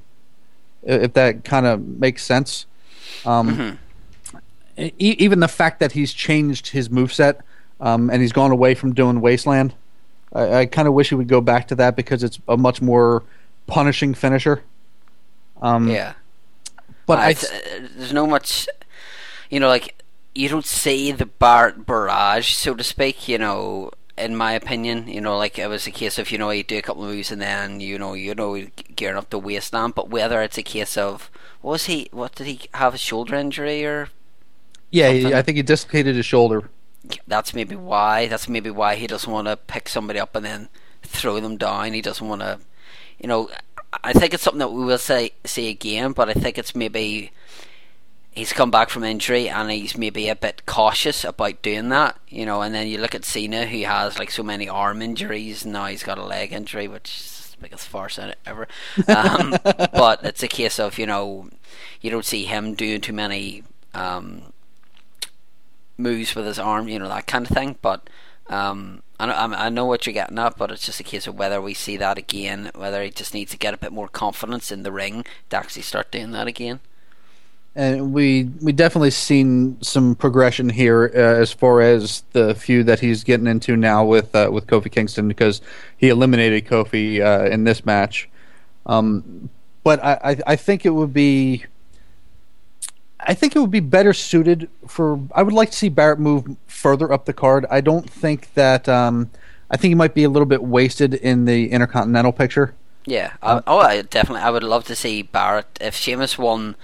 [0.83, 2.67] If that kind of makes sense.
[3.25, 3.79] Um,
[4.77, 7.41] e- even the fact that he's changed his moveset
[7.81, 9.75] um, and he's gone away from doing Wasteland,
[10.35, 12.83] I, I kind of wish he would go back to that because it's a much
[12.83, 13.23] more
[13.67, 14.63] punishing finisher.
[15.61, 16.15] Um, yeah.
[17.07, 18.69] But th- there's no much,
[19.51, 20.03] you know, like
[20.35, 23.29] you don't see the bar- barrage, so to speak.
[23.29, 26.51] You know, in my opinion, you know, like it was a case of you know
[26.51, 29.39] you do a couple of moves and then you know you know gearing up the
[29.39, 29.95] wasteland.
[29.95, 31.31] But whether it's a case of
[31.63, 32.09] was he?
[32.13, 32.95] What did he have?
[32.95, 34.09] A shoulder injury or?
[34.91, 36.71] yeah, he- I think he dislocated his shoulder.
[37.27, 38.29] That's maybe why.
[38.29, 40.69] That's maybe why he doesn't want to pick somebody up and then
[41.03, 41.93] throw them down.
[41.95, 42.61] He doesn't want to,
[43.19, 43.51] you know.
[44.05, 47.31] I think it's something that we will say see again, but I think it's maybe
[48.33, 52.47] he's come back from injury and he's maybe a bit cautious about doing that, you
[52.47, 52.63] know.
[52.63, 55.87] And then you look at Cena, who has like so many arm injuries, and now
[55.87, 58.67] he's got a leg injury, which is the biggest farce ever.
[59.09, 61.49] Um, but it's a case of you know
[62.01, 63.63] you don't see him doing too many
[63.95, 64.53] um,
[65.99, 67.77] moves with his arm, you know that kind of thing.
[67.83, 68.09] But
[68.49, 71.39] um, I know, I know what you're getting at, but it's just a case of
[71.39, 74.73] whether we see that again, whether he just needs to get a bit more confidence
[74.73, 76.81] in the ring to actually start doing that again.
[77.75, 83.01] and we we definitely seen some progression here uh, as far as the feud that
[83.01, 85.63] he's getting into now with uh, with Kofi Kingston because
[85.97, 88.29] he eliminated Kofi uh, in this match.
[88.85, 89.49] Um,
[89.85, 91.65] but I I think it would be
[93.25, 95.21] I think it would be better suited for.
[95.35, 97.67] I would like to see Barrett move further up the card.
[97.71, 98.89] I don't think that.
[98.89, 99.31] Um,
[99.71, 102.75] I think he might be a little bit wasted in the Intercontinental picture.
[103.07, 103.33] Yeah.
[103.43, 104.43] I, oh, I definitely.
[104.43, 106.77] I would love to see Barrett if Sheamus won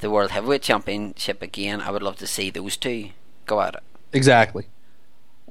[0.00, 1.80] the World Heavyweight Championship again.
[1.80, 3.10] I would love to see those two
[3.46, 3.82] go at it.
[4.12, 4.66] Exactly.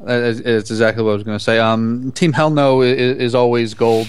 [0.06, 1.58] Is, is exactly what I was going to say.
[1.58, 4.08] Um, Team Hell No is, is always gold.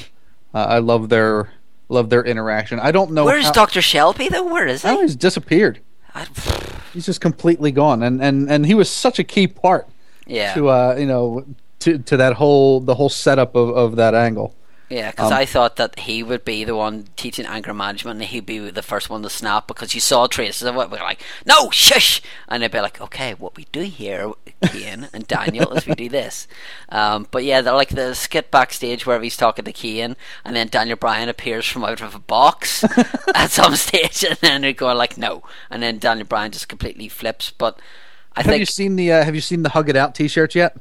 [0.52, 1.52] Uh, I love their
[1.88, 2.80] love their interaction.
[2.80, 3.24] I don't know.
[3.24, 4.44] Where's how, Doctor Shelby though?
[4.44, 4.88] Where is he?
[4.88, 5.80] Oh, he's disappeared.
[6.16, 6.26] I,
[6.92, 9.86] He's just completely gone, and and and he was such a key part
[10.26, 10.54] yeah.
[10.54, 11.44] to uh you know
[11.80, 14.54] to to that whole the whole setup of of that angle.
[14.88, 18.28] Yeah, because Um, I thought that he would be the one teaching anger management, and
[18.28, 20.90] he'd be the first one to snap because you saw traces of it.
[20.90, 24.30] We're like, "No, shush!" and they'd be like, "Okay, what we do here,
[24.64, 26.46] Kane and Daniel, is we do this."
[26.88, 30.68] Um, but yeah, they're like the skit backstage where he's talking to Kane, and then
[30.68, 32.84] Daniel Bryan appears from out of a box
[33.34, 37.08] at some stage, and then they're going like, "No," and then Daniel Bryan just completely
[37.08, 37.50] flips.
[37.50, 37.80] But
[38.36, 40.54] I Have think you seen the uh, Have you seen the Hug It Out T-shirts
[40.54, 40.76] yet?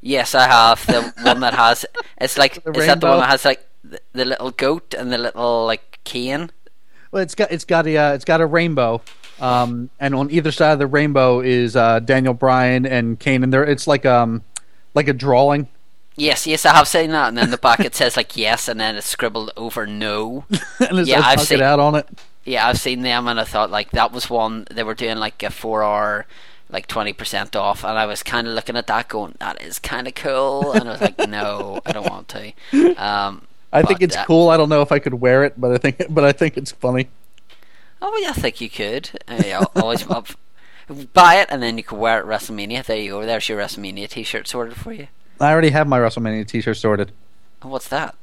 [0.00, 1.84] Yes, I have the one that has.
[2.18, 5.12] It's like The is that the one that has like the, the little goat and
[5.12, 6.50] the little like cane?
[7.12, 9.02] Well, it's got it's got a uh, it's got a rainbow,
[9.40, 13.52] um, and on either side of the rainbow is uh, Daniel Bryan and Kane, and
[13.52, 14.42] there it's like um
[14.94, 15.68] like a drawing.
[16.16, 17.28] Yes, yes, I have seen that.
[17.28, 20.44] And then the back it says like yes, and then it's scribbled over no.
[20.80, 22.08] and Yeah, I've seen- It Out on it.
[22.44, 25.42] Yeah, I've seen them, and I thought like that was one they were doing like
[25.42, 26.26] a four hour.
[26.70, 29.78] Like twenty percent off, and I was kind of looking at that, going, "That is
[29.78, 32.52] kind of cool." And I was like, "No, I don't want to."
[33.02, 34.50] Um, I think it's uh, cool.
[34.50, 36.70] I don't know if I could wear it, but I think but I think it's
[36.72, 37.08] funny.
[38.02, 39.10] Oh, yeah, I think you could.
[39.28, 40.28] Uh, yeah, always up.
[41.12, 42.84] Buy it and then you can wear it at WrestleMania.
[42.84, 43.26] There you go.
[43.26, 45.06] There's your WrestleMania T-shirt sorted for you.
[45.38, 47.12] I already have my WrestleMania T-shirt sorted.
[47.62, 48.16] Oh, what's that?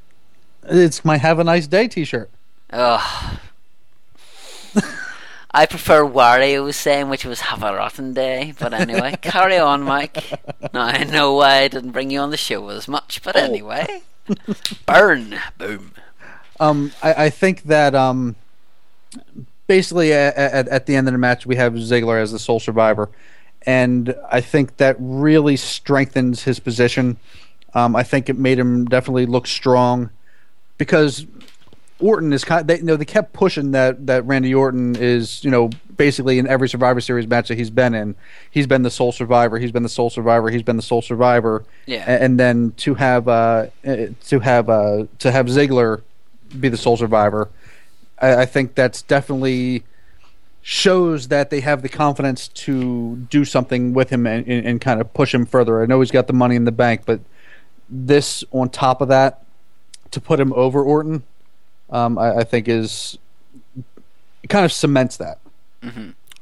[0.64, 2.28] It's my Have a Nice Day T-shirt.
[2.70, 3.38] Ugh.
[5.50, 9.82] I prefer Wario was saying, which was "Have a rotten day." But anyway, carry on,
[9.82, 10.22] Mike.
[10.74, 14.02] Now I know why I didn't bring you on the show as much, but anyway,
[14.86, 15.92] burn, boom.
[16.60, 18.36] Um, I, I think that um,
[19.66, 22.60] basically at, at, at the end of the match we have Ziggler as the sole
[22.60, 23.08] survivor,
[23.62, 27.16] and I think that really strengthens his position.
[27.74, 30.10] Um, I think it made him definitely look strong
[30.78, 31.26] because
[32.00, 32.66] Orton is kind.
[32.66, 36.46] They, you know, they kept pushing that that Randy Orton is you know basically in
[36.46, 38.14] every Survivor Series match that he's been in,
[38.50, 39.58] he's been the sole survivor.
[39.58, 40.50] He's been the sole survivor.
[40.50, 41.64] He's been the sole survivor.
[41.86, 42.04] Yeah.
[42.06, 46.02] A- and then to have uh, uh, to have uh, to have Ziggler
[46.58, 47.48] be the sole survivor,
[48.20, 49.84] I, I think that's definitely
[50.62, 55.00] shows that they have the confidence to do something with him and, and, and kind
[55.00, 55.82] of push him further.
[55.82, 57.20] I know he's got the money in the bank, but
[57.88, 59.44] this on top of that
[60.10, 61.22] to put him over Orton,
[61.90, 63.18] um, I, I think is
[64.48, 65.38] kind of cements that.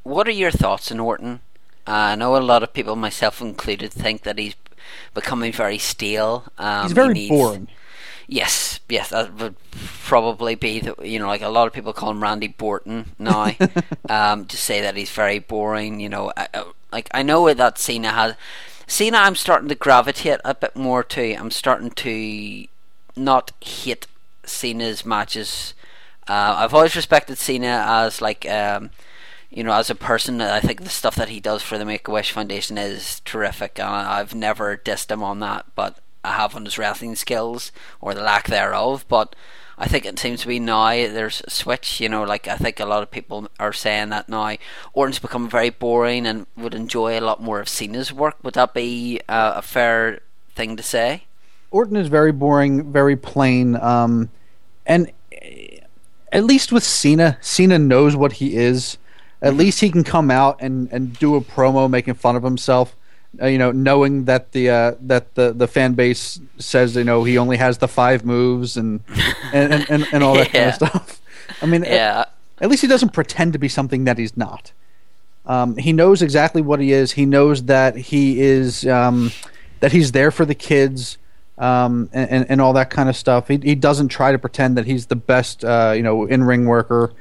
[0.03, 1.41] What are your thoughts on Orton?
[1.87, 4.55] Uh, I know a lot of people, myself included, think that he's
[5.13, 6.45] becoming very stale.
[6.57, 7.67] Um, He's very he needs- boring.
[8.29, 12.11] Yes, yes, that would probably be the, you know like a lot of people call
[12.11, 13.53] him Randy Borton now.
[14.09, 17.77] um, to say that he's very boring, you know, I, I, like I know that
[17.77, 18.35] Cena has.
[18.85, 21.33] Cena, I'm starting to gravitate a bit more to.
[21.35, 22.67] I'm starting to
[23.15, 24.07] not hate
[24.47, 25.73] Cena's matches.
[26.27, 28.47] Uh, I've always respected Cena as like.
[28.49, 28.91] Um,
[29.49, 32.07] you know, as a person, I think the stuff that he does for the Make
[32.07, 35.65] a Wish Foundation is terrific, and I've never dissed him on that.
[35.73, 39.05] But I have on his wrestling skills or the lack thereof.
[39.07, 39.35] But
[39.77, 42.01] I think it seems to be now there's a switch.
[42.01, 44.57] You know, like I think a lot of people are saying that now
[44.93, 48.35] Orton's become very boring and would enjoy a lot more of Cena's work.
[48.43, 50.19] Would that be uh, a fair
[50.55, 51.23] thing to say?
[51.71, 54.29] Orton is very boring, very plain, um,
[54.85, 55.79] and eh,
[56.31, 58.97] at least with Cena, Cena knows what he is.
[59.41, 62.95] At least he can come out and, and do a promo making fun of himself.
[63.41, 67.23] Uh, you know, knowing that the uh, that the, the fan base says you know
[67.23, 69.01] he only has the five moves and
[69.53, 70.71] and, and, and, and all that Yeah.
[70.71, 71.21] kind of stuff.
[71.61, 72.25] I mean, at- Yeah,
[72.61, 74.71] at least he doesn't pretend to be something that he's not.
[75.45, 77.11] Um, he knows exactly what he is.
[77.11, 79.31] He knows that he is um,
[79.81, 81.17] that he's there for the kids
[81.57, 83.47] um, and, and and all that kind of stuff.
[83.47, 86.65] He he doesn't try to pretend that he's the best uh, you know in ring
[86.65, 87.13] worker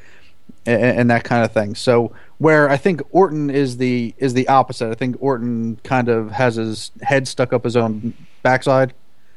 [0.65, 1.75] and, and that kind of thing.
[1.75, 4.91] So where I think Orton is the is the opposite.
[4.91, 8.95] I think Orton kind of has his head stuck up his own backside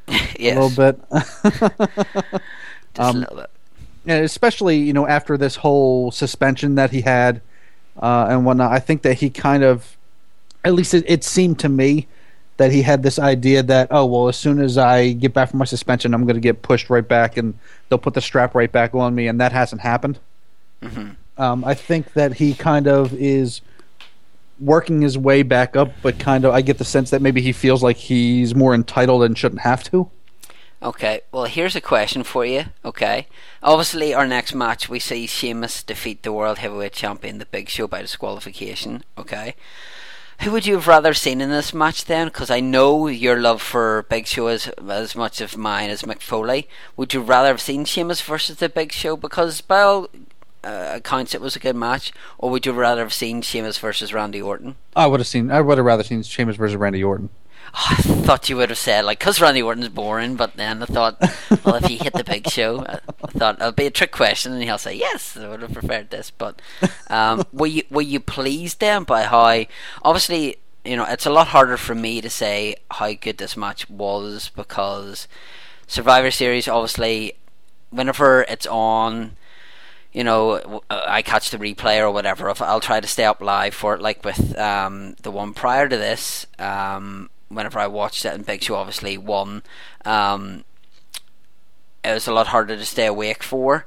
[0.07, 0.99] yes, a little bit.
[1.11, 3.49] just um, a little bit.
[4.05, 7.41] and especially you know after this whole suspension that he had
[8.01, 9.97] uh, and whatnot, I think that he kind of,
[10.63, 12.07] at least it, it seemed to me,
[12.59, 15.59] that he had this idea that oh well, as soon as I get back from
[15.59, 17.55] my suspension, I'm going to get pushed right back, and
[17.89, 20.19] they'll put the strap right back on me, and that hasn't happened.
[20.83, 23.61] hmm Um, I think that he kind of is
[24.59, 27.53] working his way back up, but kind of I get the sense that maybe he
[27.53, 30.11] feels like he's more entitled and shouldn't have to.
[30.81, 32.65] Okay, well, here's a question for you.
[32.85, 33.27] Okay,
[33.61, 37.87] obviously, our next match we see Sheamus defeat the World Heavyweight Champion, The Big Show,
[37.87, 39.03] by disqualification.
[39.17, 39.55] Okay,
[40.41, 42.27] who would you have rather seen in this match then?
[42.27, 46.21] Because I know your love for Big Show is as much of mine as Mick
[46.21, 46.67] Foley.
[46.95, 49.17] Would you rather have seen Sheamus versus The Big Show?
[49.17, 50.07] Because by all
[50.63, 54.13] uh, accounts, it was a good match, or would you rather have seen Sheamus versus
[54.13, 54.75] Randy Orton?
[54.95, 55.51] I would have seen.
[55.51, 57.29] I would have rather seen Sheamus versus Randy Orton.
[57.73, 60.85] Oh, I thought you would have said like because Randy Orton's boring, but then I
[60.85, 61.17] thought,
[61.63, 64.53] well, if he hit the big show, I I thought it'll be a trick question,
[64.53, 65.37] and he'll say yes.
[65.37, 66.61] I would have preferred this, but
[67.07, 69.65] um, were you were you pleased then by how
[70.03, 73.89] obviously you know it's a lot harder for me to say how good this match
[73.89, 75.27] was because
[75.87, 77.33] Survivor Series obviously
[77.91, 79.35] whenever it's on
[80.11, 82.51] you know, uh, I catch the replay or whatever.
[82.61, 85.97] I'll try to stay up live for it, like with um, the one prior to
[85.97, 86.47] this.
[86.57, 89.63] Um, whenever I watched it, and Big Show obviously won,
[90.05, 90.63] um,
[92.03, 93.85] it was a lot harder to stay awake for.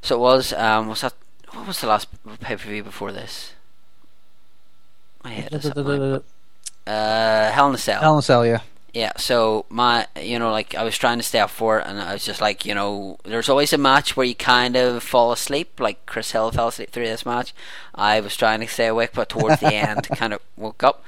[0.00, 0.52] So it was.
[0.52, 1.14] Um, was that
[1.50, 2.08] what was the last
[2.40, 3.52] pay per view before this?
[5.24, 6.24] My head is up
[6.86, 8.00] uh, Hell in a Cell.
[8.00, 8.60] Hell in a Cell, yeah.
[8.94, 11.98] Yeah, so my, you know, like I was trying to stay up for it, and
[11.98, 15.32] I was just like, you know, there's always a match where you kind of fall
[15.32, 15.80] asleep.
[15.80, 17.54] Like Chris Hill fell asleep through this match.
[17.94, 21.02] I was trying to stay awake, but towards the end, kind of woke up.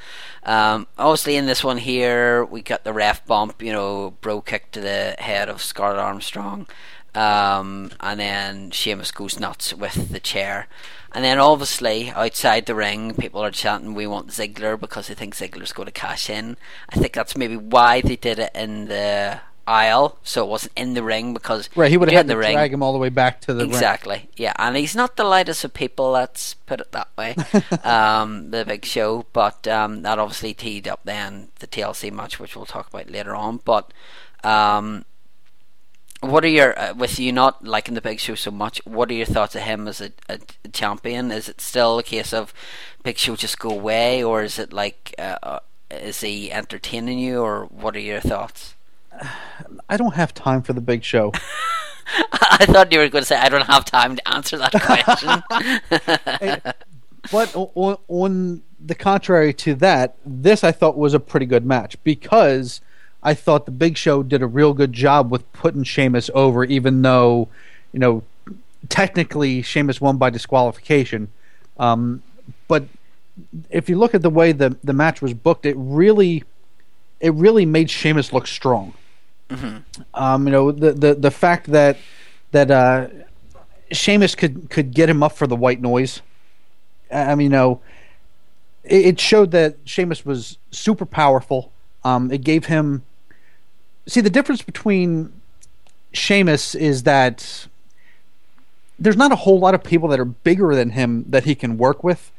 [0.45, 4.71] Um, obviously, in this one here, we got the ref bump, you know, brogue kick
[4.73, 6.67] to the head of Scott Armstrong,
[7.15, 10.67] um, and then Sheamus goes nuts with the chair.
[11.13, 15.37] And then obviously outside the ring, people are chanting, "We want Ziggler" because they think
[15.37, 16.57] Ziggler's going to cash in.
[16.89, 20.95] I think that's maybe why they did it in the aisle, so it wasn't in
[20.95, 23.41] the ring because Right, he would have had to drag him all the way back
[23.43, 23.71] to the ring.
[23.71, 24.29] exactly.
[24.37, 26.11] Yeah, and he's not the lightest of people.
[26.11, 27.37] Let's put it that way.
[27.85, 32.57] um, the big show, but um, that obviously teed up then the TLC match, which
[32.57, 33.61] we'll talk about later on.
[33.65, 33.93] But
[34.43, 35.05] um,
[36.25, 38.81] what are your uh, with you not liking the big show so much?
[38.85, 41.31] What are your thoughts of him as a, a, a champion?
[41.31, 42.53] Is it still a case of
[43.03, 45.59] big show just go away, or is it like uh, uh,
[45.91, 48.75] is he entertaining you, or what are your thoughts?
[49.89, 51.33] I don't have time for the big show.
[52.33, 55.43] I thought you were going to say I don't have time to answer that question.
[57.33, 61.97] but on, on the contrary to that, this I thought was a pretty good match
[62.05, 62.81] because
[63.25, 67.01] I thought the Big Show did a real good job with putting Sheamus over, even
[67.01, 67.49] though,
[67.93, 68.23] you know,
[68.91, 71.29] technically Sheamus won by disqualification.
[71.79, 72.23] Um,
[72.69, 72.85] but
[73.71, 76.45] if you look at the way the the match was booked, it really,
[77.19, 78.93] it really made Sheamus look strong.
[80.13, 81.97] Um, you know, the, the the fact that
[82.53, 83.09] that uh,
[83.91, 86.21] Sheamus could could get him up for the white noise.
[87.11, 87.81] I I mean, you know,
[88.85, 91.73] it, it showed that Sheamus was super powerful.
[92.05, 93.03] Um, it gave him.
[94.07, 95.33] See, the difference between
[96.13, 97.67] Sheamus is that
[98.99, 101.79] there's not a whole lot of people that are bigger than him that he can
[101.79, 102.31] work with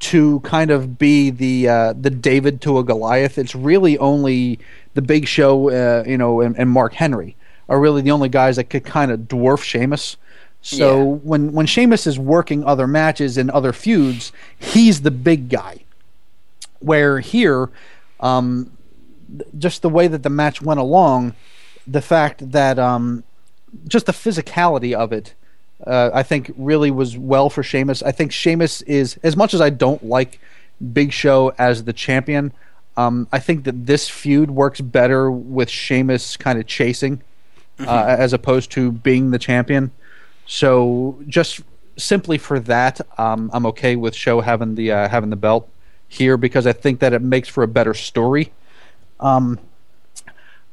[0.00, 3.38] to kind of be the uh, the David to a Goliath.
[3.38, 4.58] It's really only
[4.94, 7.36] the Big Show, uh, you know, and, and, Mark Henry
[7.68, 10.16] are really the only guys that could kind of dwarf Sheamus.
[10.62, 11.18] So yeah.
[11.22, 15.84] when when Sheamus is working other matches and other feuds, he's the big guy.
[16.80, 17.68] Where here,
[18.20, 18.70] um,
[19.58, 21.34] just the way that the match went along,
[21.86, 23.24] the fact that um,
[23.86, 25.34] just the physicality of it
[25.86, 28.02] uh, I think really was well for Sheamus.
[28.02, 30.40] I think Sheamus is as much as I don't like
[30.92, 32.52] Big Show as the champion.
[32.96, 37.22] Um, I think that this feud works better with Sheamus kind of chasing
[37.78, 37.88] uh, mm-hmm.
[37.88, 39.90] uh, as opposed to being the champion.
[40.46, 41.60] So just
[41.96, 45.68] simply for that, um, I'm okay with Show having the uh, having the belt
[46.08, 48.52] here because I think that it makes for a better story.
[49.20, 49.58] Um,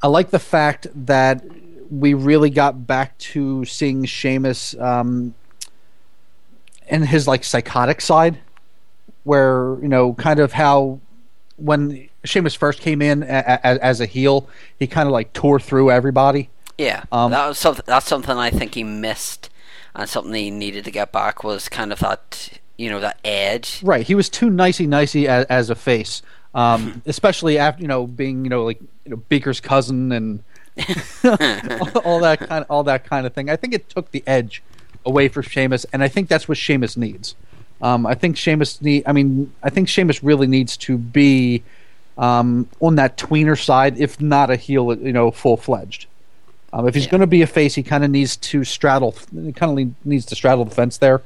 [0.02, 1.44] I like the fact that
[1.90, 5.34] we really got back to seeing Sheamus um,
[6.88, 8.38] and his like psychotic side,
[9.24, 11.00] where you know, kind of how
[11.56, 13.26] when Sheamus first came in a-
[13.64, 16.50] a- as a heel, he kind of like tore through everybody.
[16.76, 17.84] Yeah, um, that was something.
[17.86, 19.50] That's something I think he missed,
[19.94, 23.80] and something he needed to get back was kind of that you know that edge.
[23.82, 26.22] Right, he was too nicey nicey as, as a face,
[26.58, 30.42] um, especially after you know being you know like you know Beaker's cousin and
[32.04, 33.48] all that kind of all that kind of thing.
[33.48, 34.60] I think it took the edge
[35.06, 37.36] away from Sheamus, and I think that's what Sheamus needs.
[37.80, 39.04] Um, I think Sheamus need.
[39.06, 41.62] I mean, I think Sheamus really needs to be
[42.16, 46.06] um, on that tweener side, if not a heel, you know, full fledged.
[46.72, 47.12] Um, if he's yeah.
[47.12, 49.14] going to be a face, he kind of needs to straddle.
[49.32, 51.22] He kind of needs to straddle the fence there,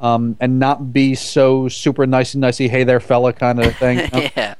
[0.00, 2.68] um, and not be so super nicey nicey.
[2.68, 3.98] Hey there, fella, kind of thing.
[3.98, 4.28] You know?
[4.36, 4.54] yeah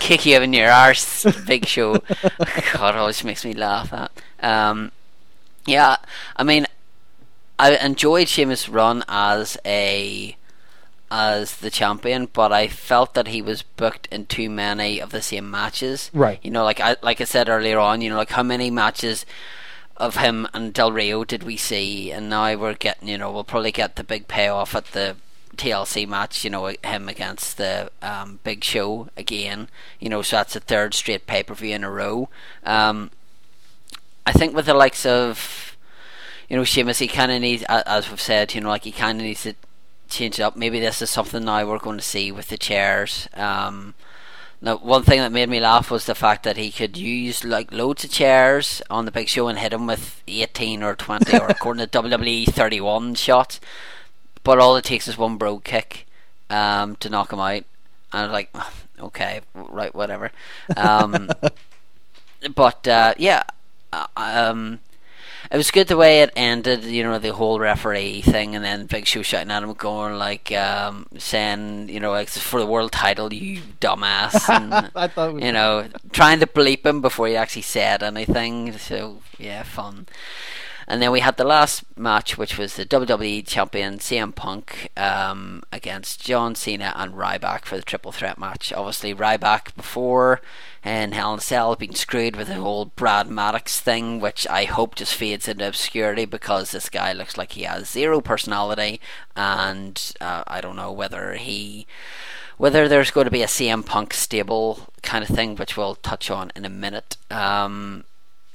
[0.00, 1.24] kick you in your arse.
[1.46, 1.98] Big Show.
[2.72, 3.92] God, always makes me laugh.
[3.92, 4.10] at.
[4.40, 4.92] Um,
[5.66, 5.96] yeah,
[6.36, 6.66] I mean,
[7.58, 10.36] I enjoyed Sheamus' run as a
[11.10, 15.22] as the champion, but I felt that he was booked in too many of the
[15.22, 16.10] same matches.
[16.12, 16.38] Right.
[16.42, 19.26] You know, like I like I said earlier on, you know, like how many matches
[19.98, 23.44] of him and Del Rio did we see, and now we're getting, you know, we'll
[23.44, 25.16] probably get the big payoff at the
[25.56, 29.68] TLC match, you know, him against the um, Big Show again.
[29.98, 32.28] You know, so that's the third straight pay per view in a row.
[32.64, 33.10] Um,
[34.24, 35.76] I think with the likes of,
[36.48, 39.18] you know, Sheamus, he kind of needs, as we've said, you know, like he kind
[39.18, 39.54] of needs to
[40.08, 40.56] change it up.
[40.56, 43.28] Maybe this is something now we're going to see with the chairs.
[43.34, 43.94] Um,
[44.60, 47.72] now, one thing that made me laugh was the fact that he could use like
[47.72, 51.46] loads of chairs on the big show and hit him with 18 or 20 or
[51.48, 53.60] according to WWE 31 shots
[54.48, 56.06] but all it takes is one brogue kick
[56.48, 57.64] um, to knock him out.
[58.12, 58.54] And I'm like,
[58.98, 60.32] okay, right, whatever.
[60.74, 61.30] Um,
[62.54, 63.42] but uh, yeah,
[63.92, 64.80] uh, um,
[65.50, 66.84] it was good the way it ended.
[66.84, 70.52] You know, the whole referee thing, and then Big Show shouting at him, going like,
[70.52, 74.48] um, saying, you know, like for the world title, you dumbass.
[74.58, 78.76] And, I thought, you know, trying to bleep him before he actually said anything.
[78.76, 80.06] So yeah, fun.
[80.90, 85.62] And then we had the last match, which was the WWE Champion CM Punk um,
[85.70, 88.72] against John Cena and Ryback for the triple threat match.
[88.72, 90.40] Obviously, Ryback before
[90.82, 94.64] and Hell in a Cell being screwed with the whole Brad Maddox thing, which I
[94.64, 98.98] hope just fades into obscurity because this guy looks like he has zero personality,
[99.36, 101.86] and uh, I don't know whether he
[102.56, 106.30] whether there's going to be a CM Punk stable kind of thing, which we'll touch
[106.30, 107.18] on in a minute.
[107.30, 108.04] Um,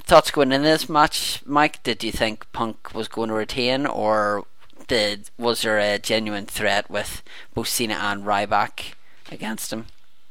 [0.04, 1.82] thoughts going in this match, Mike?
[1.84, 4.46] Did you think Punk was going to retain, or
[4.88, 7.24] did was there a genuine threat with
[7.54, 8.94] both Cena and Ryback
[9.32, 9.86] against him?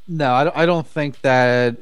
[0.06, 1.76] No, I don't think that.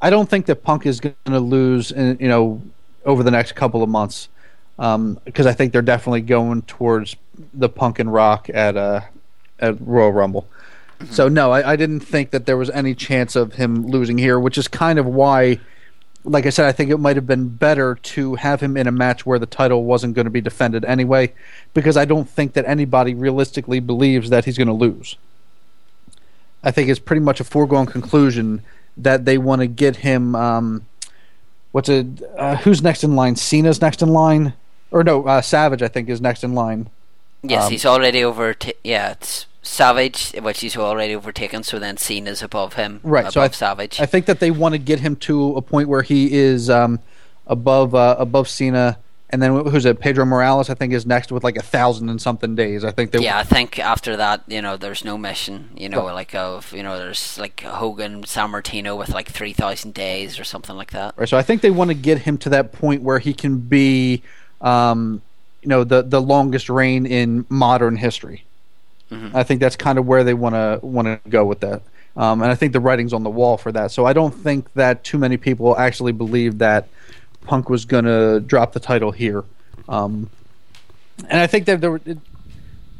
[0.00, 2.60] I don't think that Punk is going to lose, in, you know,
[3.06, 4.28] over the next couple of months,
[4.76, 7.16] because um, I think they're definitely going towards
[7.54, 9.00] the Punk and Rock at uh,
[9.58, 10.46] at Royal Rumble.
[10.98, 11.12] Mm-hmm.
[11.12, 14.40] So no, I, I didn't think that there was any chance of him losing here,
[14.40, 15.60] which is kind of why
[16.26, 18.92] like I said, I think it might have been better to have him in a
[18.92, 21.32] match where the title wasn't going to be defended anyway,
[21.72, 25.16] because I don't think that anybody realistically believes that he's going to lose.
[26.64, 28.62] I think it's pretty much a foregone conclusion
[28.96, 30.34] that they want to get him.
[30.34, 30.86] Um,
[31.70, 32.06] what's it?
[32.36, 33.36] Uh, who's next in line?
[33.36, 34.54] Cena's next in line,
[34.90, 35.24] or no?
[35.26, 36.90] Uh, Savage, I think, is next in line.
[37.42, 38.52] Yes, um, he's already over.
[38.52, 43.00] T- yeah, it's Savage, which he's already overtaken, so then Cena's above him.
[43.02, 43.32] Right.
[43.32, 44.00] so I, Savage.
[44.00, 47.00] I think that they want to get him to a point where he is um,
[47.46, 48.98] above uh, above Cena
[49.28, 49.98] and then who's it?
[49.98, 52.84] Pedro Morales, I think, is next with like a thousand and something days.
[52.84, 53.18] I think they.
[53.18, 55.70] Yeah, I think after that, you know, there's no mission.
[55.76, 60.38] You know, like of you know, there's like Hogan, Sammartino with like three thousand days
[60.38, 61.14] or something like that.
[61.16, 61.28] Right.
[61.28, 64.22] So I think they want to get him to that point where he can be,
[64.60, 65.22] um,
[65.60, 68.44] you know, the the longest reign in modern history.
[69.10, 69.36] Mm-hmm.
[69.36, 71.82] I think that's kind of where they want to want to go with that.
[72.16, 73.90] Um, and I think the writing's on the wall for that.
[73.90, 76.88] So I don't think that too many people actually believe that
[77.42, 79.44] Punk was going to drop the title here.
[79.88, 80.30] Um,
[81.28, 82.00] and I think that there were,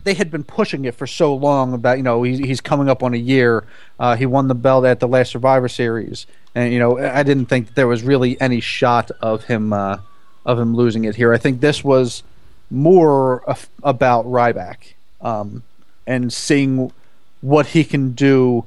[0.05, 3.03] they had been pushing it for so long about you know he's, he's coming up
[3.03, 3.65] on a year.
[3.99, 7.47] Uh, he won the belt at the last Survivor Series, and you know I didn't
[7.47, 9.99] think there was really any shot of him uh,
[10.47, 11.35] of him losing it here.
[11.35, 12.23] I think this was
[12.71, 15.63] more af- about Ryback um,
[16.07, 16.93] and seeing
[17.41, 18.65] what he can do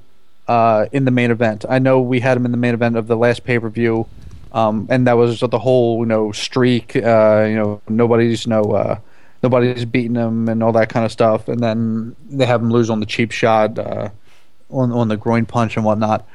[0.47, 1.65] uh, in the main event.
[1.69, 4.07] I know we had him in the main event of the last pay per view.
[4.51, 6.95] Um, and that was the whole, you know, streak.
[6.95, 8.99] Uh, you know, nobody's know, uh,
[9.43, 11.47] nobody's beating him and all that kind of stuff.
[11.47, 14.09] And then they have him lose on the cheap shot, uh,
[14.71, 16.27] on on the groin punch and whatnot.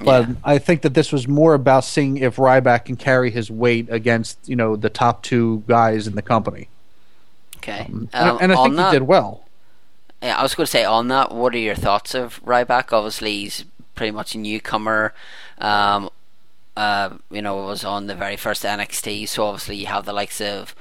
[0.00, 0.34] But yeah.
[0.44, 4.38] I think that this was more about seeing if Ryback can carry his weight against
[4.48, 6.68] you know the top two guys in the company.
[7.56, 9.44] Okay, um, and, and, I think that, he did well.
[10.22, 11.32] Yeah, I was going to say on that.
[11.32, 12.92] What are your thoughts of Ryback?
[12.92, 13.64] Obviously, he's
[13.96, 15.12] pretty much a newcomer.
[15.58, 16.10] Um,
[16.76, 19.28] uh, you know, was on the very first NXT.
[19.28, 20.74] So obviously you have the likes of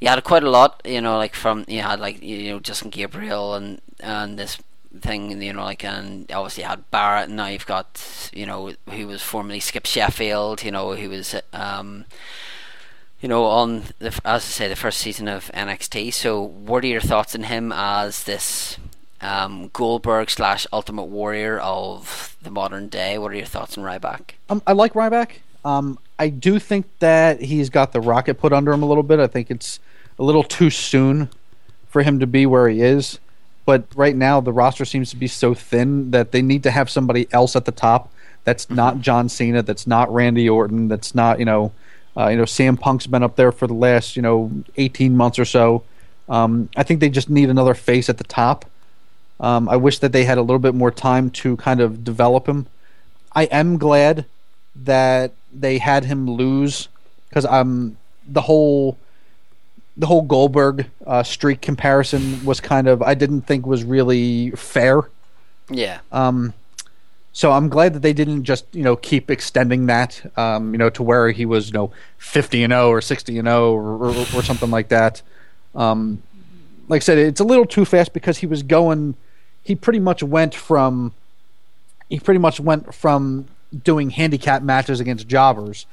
[0.00, 2.90] you had quite a lot, you know, like from you had like you know Justin
[2.90, 4.58] Gabriel and and this
[5.00, 7.28] thing, you know, like and obviously had Barrett.
[7.28, 11.36] And now you've got you know who was formerly Skip Sheffield, you know, who was
[11.52, 12.06] um,
[13.22, 16.12] you know on the as I say the first season of NXT.
[16.12, 18.76] So what are your thoughts on him as this?
[19.22, 23.18] um, Goldberg slash Ultimate Warrior of the modern day.
[23.18, 24.32] What are your thoughts on Ryback?
[24.50, 25.36] Um, I like Ryback.
[25.64, 29.20] Um, I do think that he's got the rocket put under him a little bit.
[29.20, 29.78] I think it's
[30.18, 31.30] a little too soon
[31.88, 33.18] for him to be where he is.
[33.64, 36.90] But right now, the roster seems to be so thin that they need to have
[36.90, 38.12] somebody else at the top.
[38.42, 38.74] That's mm-hmm.
[38.74, 39.62] not John Cena.
[39.62, 40.88] That's not Randy Orton.
[40.88, 41.70] That's not you know,
[42.16, 45.38] uh, you know, CM Punk's been up there for the last you know eighteen months
[45.38, 45.84] or so.
[46.28, 48.64] Um, I think they just need another face at the top.
[49.40, 52.48] Um, I wish that they had a little bit more time to kind of develop
[52.48, 52.66] him.
[53.34, 54.24] I am glad
[54.76, 56.88] that they had him lose
[57.28, 57.96] because um
[58.26, 58.98] the whole
[59.96, 65.02] the whole Goldberg uh, streak comparison was kind of I didn't think was really fair.
[65.68, 66.00] Yeah.
[66.10, 66.54] Um.
[67.34, 70.90] So I'm glad that they didn't just you know keep extending that um you know
[70.90, 74.10] to where he was you know 50 and 0 or 60 and 0 or, or,
[74.10, 75.22] or something like that.
[75.74, 76.22] Um,
[76.88, 79.16] like I said, it's a little too fast because he was going
[79.62, 81.12] he pretty much went from
[82.08, 83.46] he pretty much went from
[83.84, 85.86] doing handicap matches against jobbers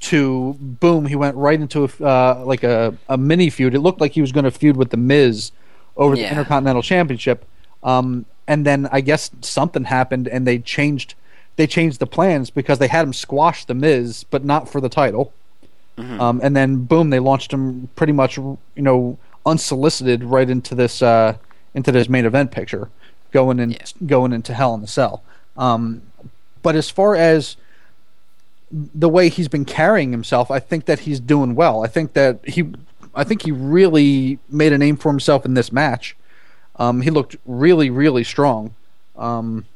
[0.00, 4.00] to boom he went right into a, uh, like a, a mini feud it looked
[4.00, 5.50] like he was going to feud with the miz
[5.96, 6.22] over yeah.
[6.22, 7.44] the intercontinental championship
[7.82, 11.14] um, and then i guess something happened and they changed
[11.56, 14.88] they changed the plans because they had him squash the miz but not for the
[14.88, 15.32] title
[15.96, 16.20] mm-hmm.
[16.20, 21.02] um, and then boom they launched him pretty much you know unsolicited right into this
[21.02, 21.36] uh,
[21.74, 22.88] into this main event picture
[23.34, 23.84] going in yeah.
[24.06, 25.22] going into Hell in the Cell.
[25.58, 26.02] Um,
[26.62, 27.56] but as far as
[28.70, 31.84] the way he's been carrying himself, I think that he's doing well.
[31.84, 32.72] I think that he,
[33.14, 36.16] I think he really made a name for himself in this match.
[36.76, 38.74] Um, he looked really, really strong.
[39.16, 39.66] Um,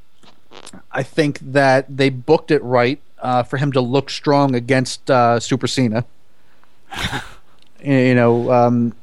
[0.91, 5.39] I think that they booked it right uh, for him to look strong against uh,
[5.39, 6.05] Super Cena.
[7.85, 8.95] you know, um,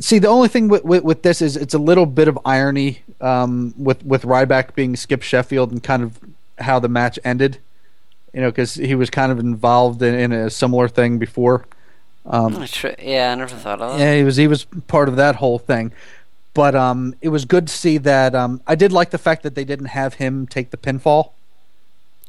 [0.00, 3.02] See, the only thing with, with, with, this is it's a little bit of irony
[3.20, 6.20] um, with with Ryback being Skip Sheffield and kind of
[6.58, 7.58] how the match ended.
[8.32, 11.64] You know, because he was kind of involved in, in a similar thing before.
[12.28, 12.64] Um,
[13.00, 14.00] yeah, I never thought of that.
[14.00, 15.92] Yeah, he was he was part of that whole thing.
[16.54, 18.34] But um, it was good to see that.
[18.34, 21.30] Um, I did like the fact that they didn't have him take the pinfall.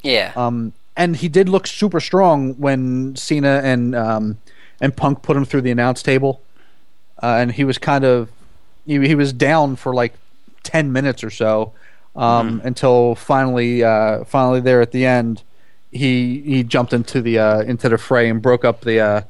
[0.02, 0.32] Yeah.
[0.36, 4.38] Um, and he did look super strong when Cena and um,
[4.80, 6.40] and Punk put him through the announce table
[7.22, 8.30] uh, and he was kind of
[8.86, 10.14] he, he was down for like
[10.62, 11.72] ten minutes or so
[12.16, 12.66] um, mm-hmm.
[12.66, 15.42] until finally uh, finally there at the end
[15.90, 19.22] he he jumped into the uh, into the fray and broke up the uh,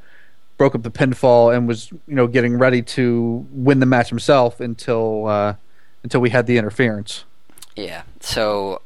[0.61, 4.61] broke up the pinfall and was you know getting ready to win the match himself
[4.61, 5.54] until uh,
[6.02, 7.24] until we had the interference.
[7.76, 8.02] Yeah.
[8.20, 8.82] So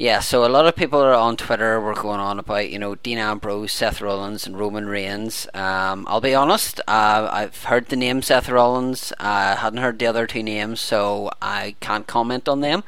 [0.00, 2.94] Yeah, so a lot of people are on Twitter were going on about, you know,
[2.94, 5.46] Dean Ambrose, Seth Rollins, and Roman Reigns.
[5.52, 10.06] Um, I'll be honest, uh, I've heard the name Seth Rollins, I hadn't heard the
[10.06, 12.82] other two names, so I can't comment on them.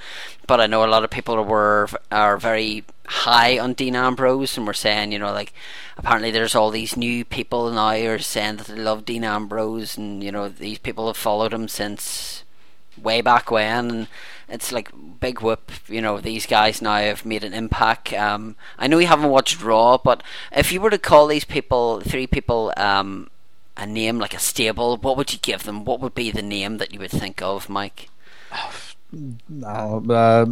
[0.46, 4.66] But I know a lot of people were are very high on Dean Ambrose and
[4.66, 5.52] were saying, you know, like
[5.98, 9.98] apparently there's all these new people now who are saying that they love Dean Ambrose,
[9.98, 12.41] and you know these people have followed him since
[13.00, 14.08] way back when, and
[14.48, 14.90] it's like
[15.20, 15.70] big whoop.
[15.88, 18.12] You know, these guys now have made an impact.
[18.12, 22.00] Um, I know you haven't watched Raw, but if you were to call these people,
[22.00, 23.30] three people, um,
[23.76, 25.84] a name like a stable, what would you give them?
[25.84, 28.08] What would be the name that you would think of, Mike?
[29.62, 30.46] Uh, uh,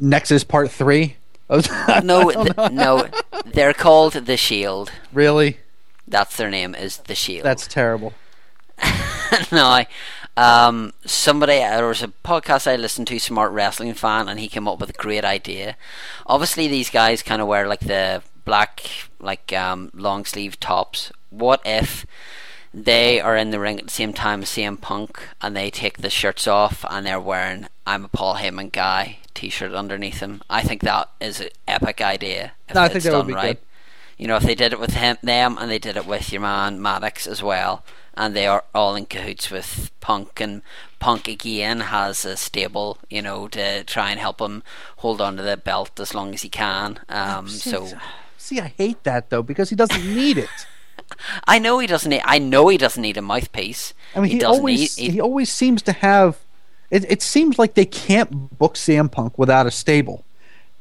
[0.00, 1.16] Nexus Part Three.
[2.02, 3.06] no, th- no,
[3.44, 4.90] they're called the Shield.
[5.12, 5.58] Really?
[6.08, 6.74] That's their name.
[6.74, 7.44] Is the Shield?
[7.44, 8.14] That's terrible.
[9.52, 9.86] no, I,
[10.36, 14.66] um, somebody there was a podcast I listened to, Smart Wrestling Fan, and he came
[14.66, 15.76] up with a great idea.
[16.26, 18.82] Obviously, these guys kind of wear like the black,
[19.20, 21.12] like um, long sleeve tops.
[21.30, 22.06] What if
[22.72, 25.98] they are in the ring at the same time as CM Punk, and they take
[25.98, 30.42] the shirts off, and they're wearing "I'm a Paul Heyman guy" T-shirt underneath them?
[30.48, 32.52] I think that is an epic idea.
[32.68, 33.58] If no, I think that would be right.
[33.58, 33.66] good.
[34.18, 36.42] You know, if they did it with him, them, and they did it with your
[36.42, 37.84] man Maddox as well
[38.14, 40.62] and they are all in cahoots with Punk, and
[40.98, 44.62] Punk again has a stable, you know, to try and help him
[44.98, 47.00] hold on to the belt as long as he can.
[47.08, 47.88] Um, see, so,
[48.36, 50.50] see, I hate that though because he doesn't need it.
[51.46, 52.10] I know he doesn't.
[52.10, 53.94] Need, I know he doesn't need a mouthpiece.
[54.14, 56.38] I mean, he, he always need, he, he always seems to have.
[56.90, 60.24] It, it seems like they can't book CM Punk without a stable.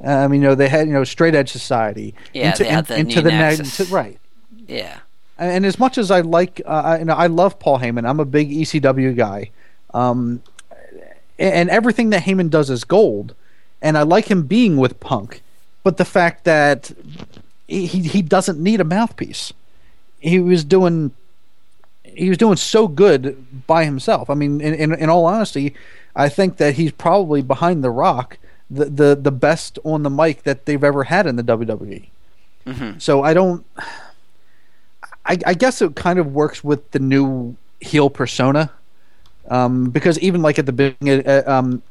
[0.03, 2.13] Um, you know, they had you know straight edge society.
[2.33, 4.19] Yeah, into, they had the into the into, right.
[4.67, 4.99] Yeah
[5.41, 8.07] and as much as I like, uh, you know, I love Paul Heyman.
[8.07, 9.49] I'm a big ECW guy,
[9.91, 10.43] um,
[11.39, 13.33] and everything that Heyman does is gold,
[13.81, 15.41] and I like him being with Punk.
[15.83, 16.91] But the fact that
[17.67, 19.51] he he doesn't need a mouthpiece,
[20.19, 21.11] he was doing
[22.03, 24.29] he was doing so good by himself.
[24.29, 25.73] I mean, in in, in all honesty,
[26.15, 28.37] I think that he's probably behind the Rock,
[28.71, 32.07] the the the best on the mic that they've ever had in the WWE.
[32.65, 32.99] Mm-hmm.
[32.99, 33.65] So I don't.
[35.23, 38.71] I, I, guess it kind of works with the new heel persona,
[39.49, 41.83] um, because even like at the beginning, uh, um,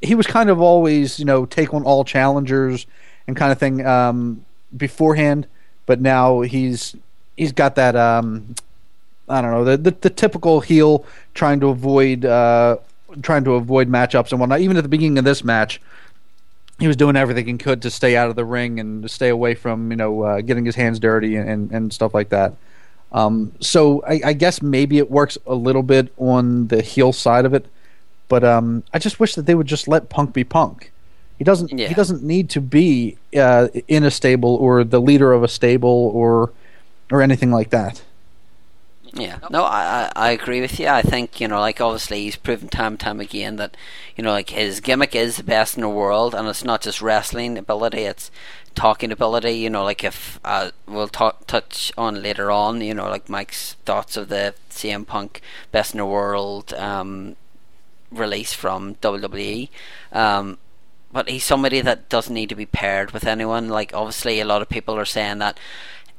[0.00, 2.86] he was kind of always you know take on all challengers
[3.26, 4.44] and kind of thing um,
[4.76, 5.46] beforehand,
[5.86, 6.94] but now he's
[7.36, 8.54] he's got that um,
[9.28, 11.04] I don't know the, the, the typical heel
[11.34, 12.76] trying to avoid uh,
[13.22, 14.60] trying to avoid matchups and whatnot.
[14.60, 15.80] Even at the beginning of this match,
[16.80, 19.28] he was doing everything he could to stay out of the ring and to stay
[19.28, 22.54] away from you know uh, getting his hands dirty and, and, and stuff like that.
[23.12, 27.44] Um, so I, I, guess maybe it works a little bit on the heel side
[27.44, 27.66] of it,
[28.28, 30.92] but um, I just wish that they would just let Punk be Punk.
[31.36, 31.76] He doesn't.
[31.76, 31.88] Yeah.
[31.88, 36.12] He doesn't need to be uh, in a stable or the leader of a stable
[36.14, 36.52] or
[37.10, 38.02] or anything like that.
[39.12, 40.86] Yeah, no, I I agree with you.
[40.86, 43.76] I think you know, like obviously he's proven time and time again that
[44.16, 47.02] you know, like his gimmick is the best in the world, and it's not just
[47.02, 48.30] wrestling ability; it's
[48.76, 49.52] talking ability.
[49.52, 52.82] You know, like if uh, we'll talk touch on later on.
[52.82, 55.40] You know, like Mike's thoughts of the CM Punk
[55.72, 57.34] best in the world um,
[58.12, 59.70] release from WWE.
[60.12, 60.58] Um,
[61.12, 63.68] but he's somebody that doesn't need to be paired with anyone.
[63.68, 65.58] Like obviously, a lot of people are saying that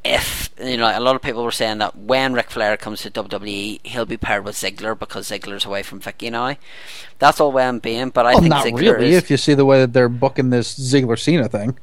[0.04, 3.12] if you know, a lot of people were saying that when Ric Flair comes to
[3.12, 6.56] WWE, he'll be paired with Ziggler because Ziggler's away from Vicky now.
[7.20, 9.10] That's all well and being, but I well, think not Ziggler really.
[9.10, 11.78] Is, if you see the way that they're booking this Ziggler Cena thing.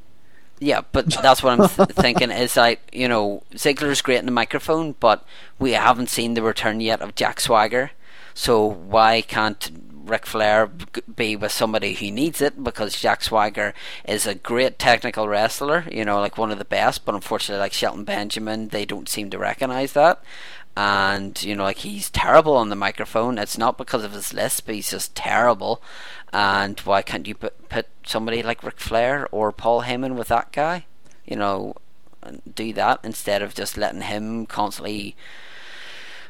[0.60, 2.30] Yeah, but that's what I'm th- thinking.
[2.30, 5.24] Is like you know Ziggler's great in the microphone, but
[5.58, 7.92] we haven't seen the return yet of Jack Swagger.
[8.34, 9.70] So why can't
[10.08, 10.70] Ric Flair
[11.14, 13.74] be with somebody who needs it because Jack Swagger
[14.06, 17.72] is a great technical wrestler, you know, like one of the best, but unfortunately, like
[17.72, 20.22] Shelton Benjamin, they don't seem to recognize that.
[20.76, 23.38] And, you know, like he's terrible on the microphone.
[23.38, 25.82] It's not because of his lisp, he's just terrible.
[26.32, 30.52] And why can't you put, put somebody like Ric Flair or Paul Heyman with that
[30.52, 30.86] guy?
[31.24, 31.74] You know,
[32.54, 35.16] do that instead of just letting him constantly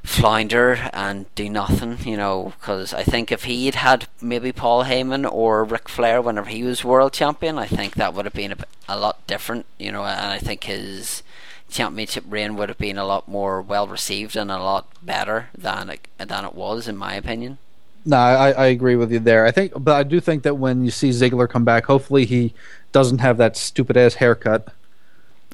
[0.09, 5.31] flounder and do nothing, you know, because I think if he'd had maybe Paul Heyman
[5.31, 8.57] or Ric Flair whenever he was world champion, I think that would have been a,
[8.89, 11.23] a lot different, you know, and I think his
[11.69, 15.91] championship reign would have been a lot more well received and a lot better than
[15.91, 17.59] it, than it was, in my opinion.
[18.07, 19.45] No, I, I agree with you there.
[19.45, 22.55] I think, but I do think that when you see Ziggler come back, hopefully he
[22.93, 24.73] doesn't have that stupid ass haircut.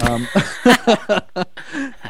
[0.00, 0.26] Um,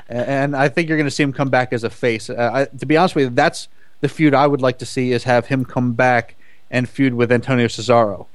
[0.09, 2.30] and I think you're going to see him come back as a face.
[2.30, 3.68] Uh, I, to be honest with you, that's
[4.01, 6.35] the feud I would like to see is have him come back
[6.70, 8.26] and feud with Antonio Cesaro.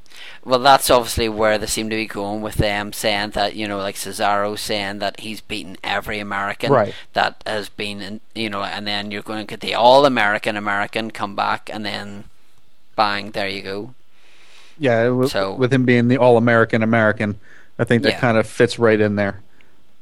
[0.43, 3.77] Well, that's obviously where they seem to be going with them saying that you know,
[3.77, 6.93] like Cesaro saying that he's beaten every American Right.
[7.13, 10.57] that has been, in, you know, and then you're going to get the All American
[10.57, 12.25] American come back, and then
[12.95, 13.93] bang, there you go.
[14.77, 17.39] Yeah, w- So- with him being the All American American,
[17.79, 18.19] I think that Yeah.
[18.19, 19.39] kind of fits right in there.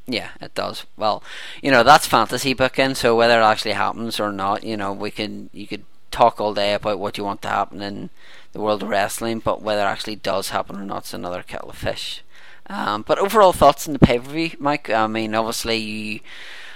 [0.08, 0.86] Yeah, it does.
[0.98, 1.22] Well,
[1.62, 5.12] you know, that's fantasy booking, so whether it actually happens or not, you know, we
[5.12, 8.10] can you could talk all day about what you want to happen in
[8.54, 11.70] the world of wrestling, but whether it actually does happen or not is another kettle
[11.70, 12.24] of fish.
[12.70, 14.90] Um, but overall thoughts on the pay per view, Mike?
[14.90, 16.20] I mean, obviously you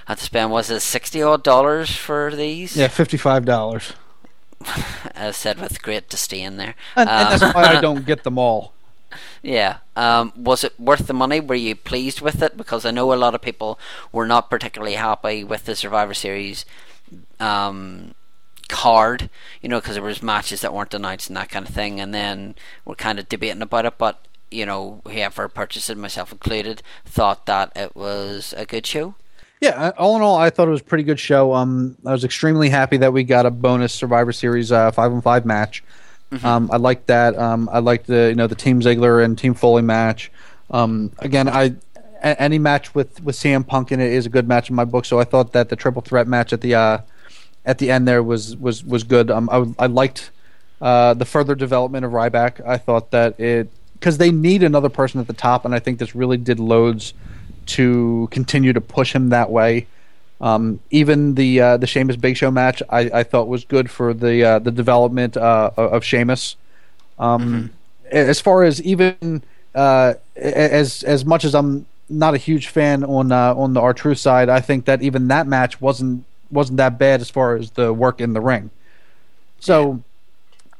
[0.07, 2.75] had to spend was it sixty odd dollars for these?
[2.77, 3.93] Yeah, fifty five dollars,
[5.15, 6.75] as said with great disdain there.
[6.95, 8.73] and, and Um, that's why I don't get them all.
[9.41, 9.77] Yeah.
[9.95, 11.39] Um, was it worth the money?
[11.39, 12.57] Were you pleased with it?
[12.57, 13.79] Because I know a lot of people
[14.11, 16.65] were not particularly happy with the Survivor Series
[17.39, 18.13] um,
[18.69, 19.29] card,
[19.61, 22.13] you know, because there was matches that weren't announced and that kind of thing, and
[22.13, 23.97] then we're kind of debating about it.
[23.97, 29.15] But you know, whoever purchased it, myself included, thought that it was a good show.
[29.61, 31.53] Yeah, all in all, I thought it was a pretty good show.
[31.53, 35.21] Um, I was extremely happy that we got a bonus Survivor Series uh, five on
[35.21, 35.83] five match.
[36.43, 37.37] Um, I like that.
[37.37, 40.31] Um, I like the you know the Team Ziggler and Team Foley match.
[40.69, 41.75] Um, again, I
[42.23, 44.85] a- any match with with CM Punk in it is a good match in my
[44.85, 45.05] book.
[45.05, 46.97] So I thought that the triple threat match at the uh,
[47.65, 49.29] at the end there was was was good.
[49.29, 50.31] Um, I I liked
[50.81, 52.65] uh, the further development of Ryback.
[52.65, 55.99] I thought that it because they need another person at the top, and I think
[55.99, 57.13] this really did loads
[57.67, 59.87] to continue to push him that way.
[60.41, 64.13] Um, even the uh, the Sheamus Big Show match, I, I thought was good for
[64.13, 66.55] the uh, the development uh, of Sheamus.
[67.19, 67.69] Um,
[68.11, 69.43] As far as even
[69.75, 73.93] uh, as as much as I'm not a huge fan on uh, on the R
[73.93, 77.71] Truth side, I think that even that match wasn't wasn't that bad as far as
[77.71, 78.71] the work in the ring.
[79.59, 80.01] So.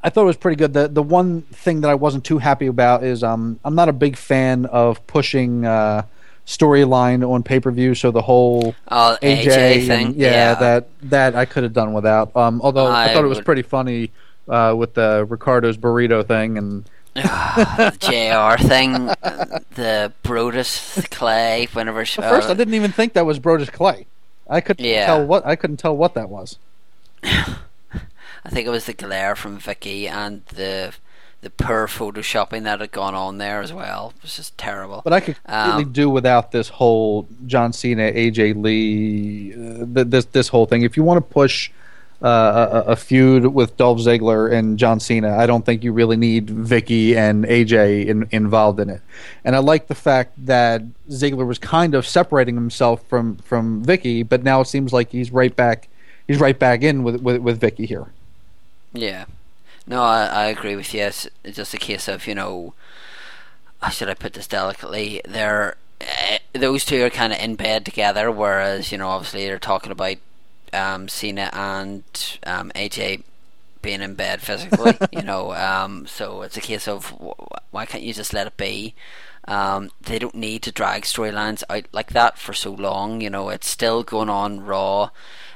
[0.03, 0.73] I thought it was pretty good.
[0.73, 3.93] The the one thing that I wasn't too happy about is um I'm not a
[3.93, 6.05] big fan of pushing uh,
[6.45, 7.95] storyline on pay per view.
[7.95, 10.53] So the whole Oh, AJ, AJ and- thing, yeah, yeah.
[10.55, 12.35] that that I could have done without.
[12.35, 14.11] Um, although I, I thought it was would- pretty funny
[14.49, 22.05] uh, with the Ricardo's burrito thing and the JR thing, uh, the Brodus Clay, whenever
[22.05, 24.05] she, first uh, I didn't even think that was Brodus Clay.
[24.49, 25.05] I couldn't Yeah.
[25.05, 26.57] tell what I couldn't tell what that was.
[27.23, 30.93] I think it was the glare from Vicky and the
[31.41, 34.13] the poor photoshopping that had gone on there as well.
[34.17, 35.01] It was just terrible.
[35.03, 40.25] But I could completely Um, do without this whole John Cena, AJ Lee, uh, this
[40.25, 40.83] this whole thing.
[40.83, 41.71] If you want to push
[42.21, 46.17] uh, a, a feud with Dolph Ziggler and John Cena, I don't think you really
[46.17, 49.01] need Vicky and AJ in, involved in it.
[49.43, 54.21] And I like the fact that Ziggler was kind of separating himself from from Vicky,
[54.21, 55.87] but now it seems like he's right back.
[56.27, 58.05] He's right back in with with, with Vicky here.
[58.93, 59.25] Yeah.
[59.87, 61.01] No, I, I agree with you.
[61.03, 62.73] It's, just a case of, you know,
[63.81, 65.21] how should I put this delicately?
[65.25, 69.59] They're, uh, those two are kind of in bed together, whereas, you know, obviously they're
[69.59, 70.17] talking about
[70.73, 72.03] um, Cena and
[72.45, 73.23] um, AJ
[73.81, 75.53] being in bed physically, you know.
[75.53, 78.93] Um, so it's a case of wh- wh- why can't you just let it be?
[79.47, 83.21] Um, they don't need to drag storylines out like that for so long.
[83.21, 85.09] You know, it's still going on Raw,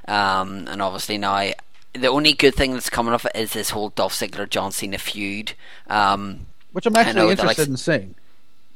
[0.07, 1.51] um, and obviously now
[1.97, 4.97] the only good thing that's coming of it is this whole Dolph Ziggler John Cena
[4.97, 5.53] feud.
[5.87, 8.15] Um, Which I'm actually interested like- in seeing.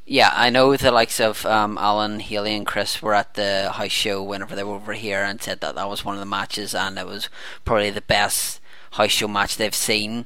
[0.06, 3.92] yeah, I know the likes of um, Alan, Healy, and Chris were at the house
[3.92, 6.74] show whenever they were over here and said that that was one of the matches
[6.74, 7.30] and it was
[7.66, 8.60] probably the best
[8.92, 10.26] house show match they've seen.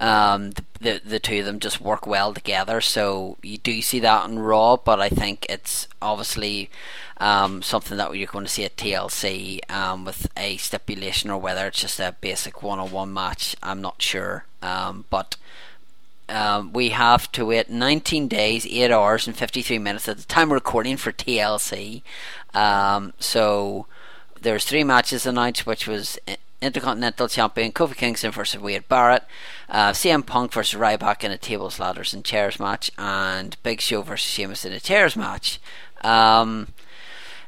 [0.00, 4.24] Um, the, the two of them just work well together, so you do see that
[4.24, 4.76] on Raw.
[4.76, 6.68] But I think it's obviously
[7.18, 11.66] um, something that you're going to see at TLC um, with a stipulation, or whether
[11.66, 13.56] it's just a basic one-on-one match.
[13.62, 15.36] I'm not sure, um, but
[16.28, 20.48] um, we have to wait 19 days, 8 hours, and 53 minutes at the time
[20.48, 22.02] of recording for TLC.
[22.54, 23.86] Um, so
[24.40, 29.24] there's three matches announced, which was I- Intercontinental Champion Kofi Kingston versus Wade Barrett,
[29.68, 34.02] uh, CM Punk versus Ryback in a tables, ladders, and chairs match, and Big Show
[34.02, 35.60] versus Sheamus in a chairs match.
[36.02, 36.68] Um,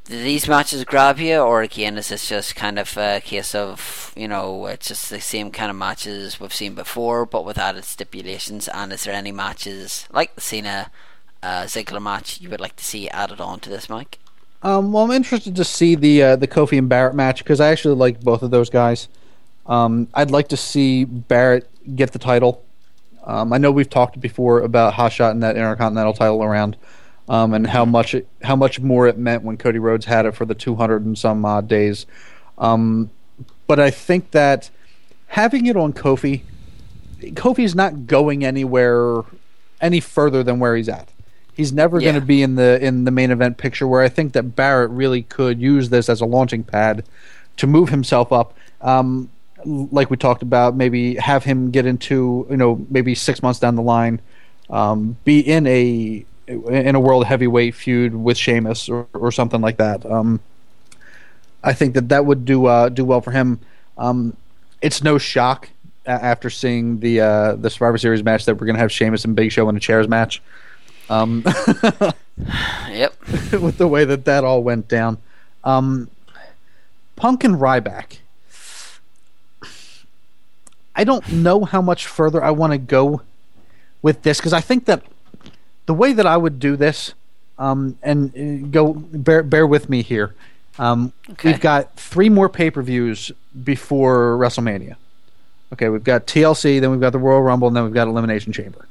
[0.05, 4.29] these matches grab you, or again, is this just kind of a case of you
[4.29, 8.69] know it's just the same kind of matches we've seen before, but with added stipulations?
[8.69, 10.91] And is there any matches like the Cena
[11.43, 14.19] uh, Ziggler match you would like to see added on to this, Mike?
[14.67, 17.69] Um, well, I'm interested to see the uh, the Kofi and Barrett match because I
[17.69, 19.07] actually like both of those guys.
[19.65, 22.65] Um, I'd like to see Barrett get the title.
[23.23, 26.77] Um, I know we've talked before about Hotshot and that Intercontinental title around,
[27.29, 30.35] um, and how much it, how much more it meant when Cody Rhodes had it
[30.35, 32.05] for the 200 and some odd days.
[32.59, 33.11] Um,
[33.69, 34.71] but I think that
[35.29, 36.43] having it on Kofi,
[37.21, 39.23] Kofi's not going anywhere
[39.81, 41.13] any further than where he's at.
[41.57, 42.13] He's never Yeah.
[42.13, 43.89] going to be in the in the main event picture.
[43.89, 47.03] Where I think that Barrett really could use this as a launching pad
[47.57, 48.55] to move himself up.
[48.83, 49.31] Um,
[49.65, 53.75] like we talked about, maybe have him get into you know maybe six months down
[53.75, 54.21] the line,
[54.69, 59.79] um, be in a in a world heavyweight feud with Sheamus or, or something like
[59.79, 60.05] that.
[60.05, 60.41] Um,
[61.65, 63.61] I think that that would do uh, do well for him.
[63.97, 64.37] Um,
[64.83, 65.71] it's no shock
[66.05, 69.35] after seeing the uh, the Survivor Series match that we're going to have Sheamus and
[69.35, 70.43] Big Show in a chairs match.
[71.09, 71.45] Um,
[72.91, 73.15] Yep.
[73.61, 75.19] with the way that that all went down.
[75.65, 76.11] Um,
[77.17, 78.19] Punk and Ryback.
[80.95, 83.23] I don't know how much further I want to go
[84.03, 85.03] with this because I think that
[85.87, 87.15] the way that I would do this,
[87.59, 90.35] um, and uh, go bear bear with me here.
[90.79, 91.51] Um, Okay.
[91.53, 93.33] We've got three more pay per views
[93.65, 94.97] before WrestleMania.
[95.73, 98.53] Okay, we've got TLC, then we've got the Royal Rumble, and then we've got Elimination
[98.53, 98.87] Chamber.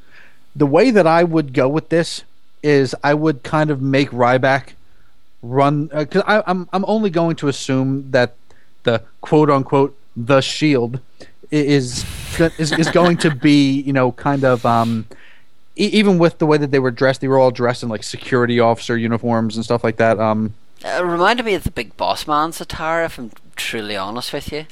[0.55, 2.23] The way that I would go with this
[2.63, 4.69] is I would kind of make Ryback
[5.41, 8.35] run because I I'm I'm only going to assume that
[8.83, 10.99] the quote unquote the Shield
[11.51, 12.05] is
[12.57, 15.05] is is going to be you know kind of um
[15.75, 18.03] e- even with the way that they were dressed, they were all dressed in like
[18.03, 20.19] security officer uniforms and stuff like that.
[20.19, 20.53] Um,
[20.83, 24.65] It reminded me of the Big Boss Man's attire, if I'm truly honest with you.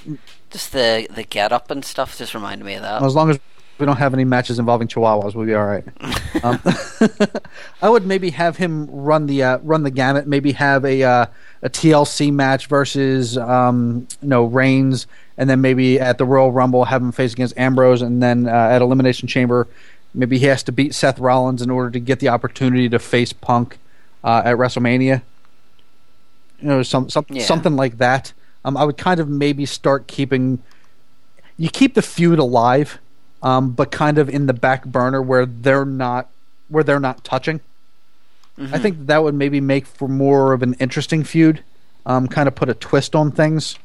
[0.49, 3.03] Just the the get up and stuff just reminded me of that.
[3.03, 3.39] as long as
[3.83, 5.83] we don't have any matches involving chihuahuas, we'll be all right.
[6.43, 6.57] um,
[7.81, 10.25] I would maybe have him run the uh, run the gamut.
[10.25, 11.25] Maybe have a uh,
[11.61, 15.05] a TLC match versus um, you know Reigns,
[15.37, 18.51] and then maybe at the Royal Rumble have him face against Ambrose, and then uh,
[18.51, 19.67] at Elimination Chamber,
[20.13, 23.33] maybe he has to beat Seth Rollins in order to get the opportunity to face
[23.33, 23.79] Punk
[24.23, 25.23] uh, at WrestleMania.
[26.61, 27.43] You know, some, some Yeah.
[27.43, 28.31] something like that.
[28.63, 30.59] Um, I would kind of maybe start keeping
[31.57, 32.99] you keep the feud alive,
[33.43, 36.29] um, but kind of in the back burner where they're not
[36.69, 37.59] where they're not touching.
[38.71, 41.63] I think that would maybe make for more of an interesting feud.
[42.05, 43.77] Um, kind of put a twist on things.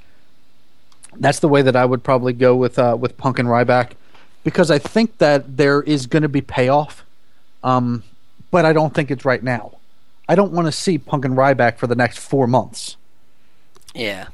[1.17, 3.93] That's the way that I would probably go with uh, with Punk and Ryback,
[4.45, 7.05] because I think that there is going to be payoff,
[7.65, 8.05] um,
[8.51, 9.79] but I don't think it's right now.
[10.29, 12.97] I don't want to see Punk and Ryback for the next four months.
[13.95, 14.29] Yeah.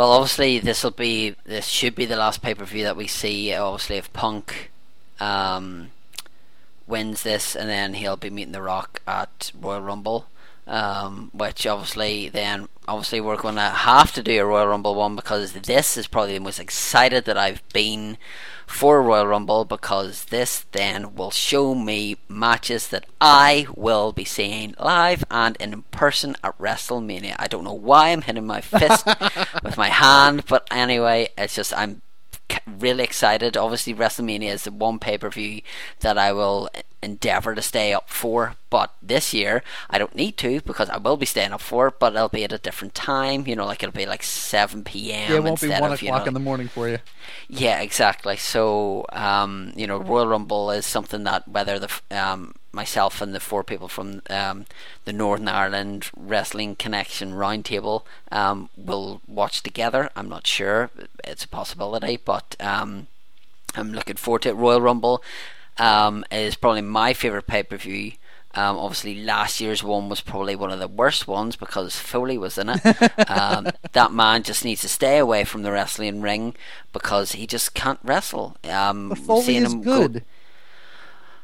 [0.00, 3.06] Well, obviously, this will be this should be the last pay per view that we
[3.06, 3.52] see.
[3.52, 4.70] Obviously, if Punk
[5.20, 5.90] um,
[6.86, 10.24] wins this, and then he'll be meeting The Rock at Royal Rumble,
[10.70, 15.16] um, which obviously then obviously we're going to have to do a Royal Rumble one
[15.16, 18.16] because this is probably the most excited that I've been
[18.68, 24.76] for Royal Rumble because this then will show me matches that I will be seeing
[24.78, 27.34] live and in person at WrestleMania.
[27.36, 29.06] I don't know why I'm hitting my fist
[29.64, 32.00] with my hand, but anyway, it's just I'm
[32.78, 33.56] really excited.
[33.56, 35.62] Obviously, WrestleMania is the one pay per view
[36.00, 36.68] that I will
[37.02, 38.56] endeavor to stay up for.
[38.68, 41.94] But this year, I don't need to because I will be staying up for it,
[41.98, 43.46] but it'll be at a different time.
[43.46, 45.30] You know, like it'll be like 7 p.m.
[45.30, 46.98] Yeah, it won't be one of, you o'clock know, in the morning for you.
[47.48, 48.36] yeah, exactly.
[48.36, 53.40] So, um, you know, Royal Rumble is something that whether the um, myself and the
[53.40, 54.66] four people from um,
[55.04, 60.10] the Northern Ireland Wrestling Connection Roundtable um, will watch together.
[60.14, 60.90] I'm not sure;
[61.24, 63.06] it's a possibility, but um,
[63.74, 64.54] I'm looking forward to it.
[64.56, 65.22] Royal Rumble
[65.78, 68.12] um, is probably my favorite pay per view.
[68.52, 72.58] Um, obviously, last year's one was probably one of the worst ones because Foley was
[72.58, 72.80] in it.
[73.30, 76.56] um, that man just needs to stay away from the wrestling ring
[76.92, 78.56] because he just can't wrestle.
[78.68, 80.24] Um, But Foley is him go- good.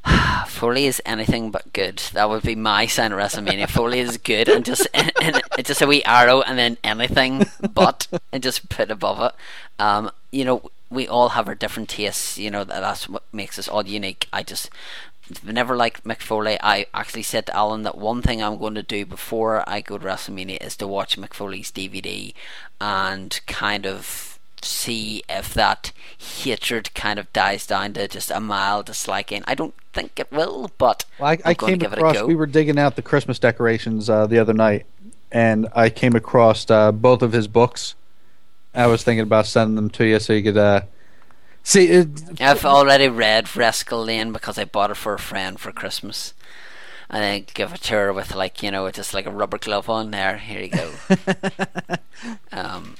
[0.46, 1.98] Foley is anything but good.
[2.12, 3.68] That would be my sign of WrestleMania.
[3.68, 7.46] Foley is good and just and, and it's just a wee arrow and then anything
[7.72, 9.32] but and just put above it.
[9.82, 12.38] Um, you know, we all have our different tastes.
[12.38, 14.28] You know, that- that's what makes us all unique.
[14.32, 14.70] I just
[15.42, 16.56] never liked Mick Foley.
[16.62, 19.98] I actually said to Alan that one thing I'm going to do before I go
[19.98, 22.32] to WrestleMania is to watch Mick Foley's DVD
[22.80, 28.86] and kind of see if that hatred kind of dies down to just a mild
[28.86, 29.42] disliking.
[29.46, 32.14] I don't think it will, but Well, I, I came across.
[32.14, 32.26] it a go.
[32.26, 34.86] We were digging out the Christmas decorations uh, the other night,
[35.30, 37.94] and I came across uh, both of his books.
[38.74, 40.82] I was thinking about sending them to you so you could uh,
[41.62, 41.88] see.
[41.88, 46.34] It, I've already read Wrescal Lane because I bought it for a friend for Christmas.
[47.08, 49.88] And then give it to her with like you know just like a rubber glove
[49.88, 50.38] on there.
[50.38, 50.90] Here you go.
[52.52, 52.96] um,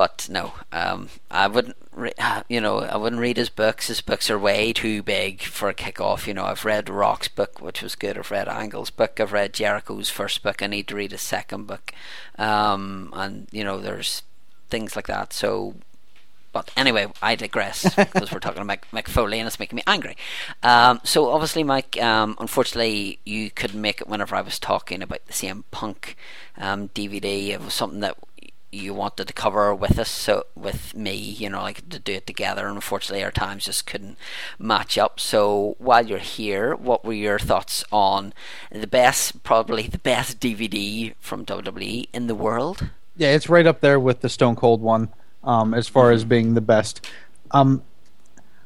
[0.00, 1.76] but no, um, I wouldn't.
[1.92, 2.14] Re-
[2.48, 3.88] you know, I wouldn't read his books.
[3.88, 6.26] His books are way too big for a kick-off.
[6.26, 8.16] You know, I've read Rock's book, which was good.
[8.16, 9.20] I've read Angle's book.
[9.20, 10.62] I've read Jericho's first book.
[10.62, 11.92] I need to read his second book.
[12.38, 14.22] Um, and you know, there's
[14.70, 15.34] things like that.
[15.34, 15.74] So
[16.52, 20.16] But anyway, I digress because we're talking about Mick Foley and it's making me angry.
[20.62, 25.24] Um, so obviously, Mike, um, unfortunately, you couldn't make it whenever I was talking about
[25.26, 26.16] the CM Punk
[26.58, 27.50] um, DVD.
[27.50, 28.16] It was something that
[28.72, 32.26] you wanted to cover with us, so with me, you know, like to do it
[32.26, 32.66] together.
[32.66, 34.16] And unfortunately, our times just couldn't
[34.58, 35.18] match up.
[35.18, 38.32] So while you're here, what were your thoughts on
[38.70, 42.90] the best, probably the best DVD from WWE in the world?
[43.16, 45.08] Yeah, it's right up there with the Stone Cold one
[45.42, 47.06] um, as far as being the best.
[47.50, 47.82] Um,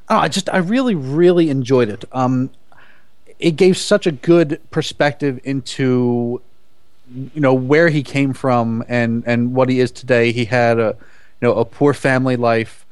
[0.08, 2.04] oh, I just I really really enjoyed it.
[2.12, 2.50] Um,
[3.38, 6.40] it gave such a good perspective into
[7.14, 10.32] you know where he came from and and what he is today.
[10.32, 10.96] He had a
[11.40, 12.84] you know a poor family life.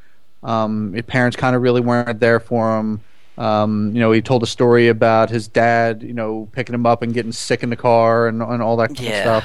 [0.42, 3.00] Um, his parents kind of really weren't there for him.
[3.38, 7.02] Um, you know, he told a story about his dad, you know, picking him up
[7.02, 9.38] and getting sick in the car and, and all that kind Yeah.
[9.38, 9.44] of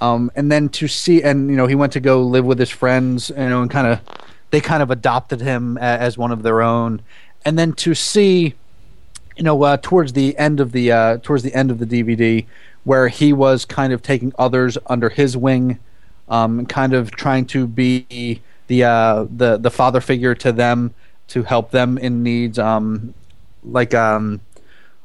[0.00, 2.70] Um, and then to see, and you know, he went to go live with his
[2.70, 4.00] friends, you know, and kind of,
[4.50, 7.02] they kind of adopted him a, as one of their own.
[7.44, 8.54] And then to see,
[9.36, 12.46] you know, uh, towards the end of the uh, towards the end of the DVD,
[12.84, 15.78] where he was kind of taking others under his wing,
[16.28, 20.94] um, kind of trying to be the uh, the the father figure to them
[21.28, 22.58] to help them in needs.
[22.58, 23.14] Um,
[23.62, 24.40] like um,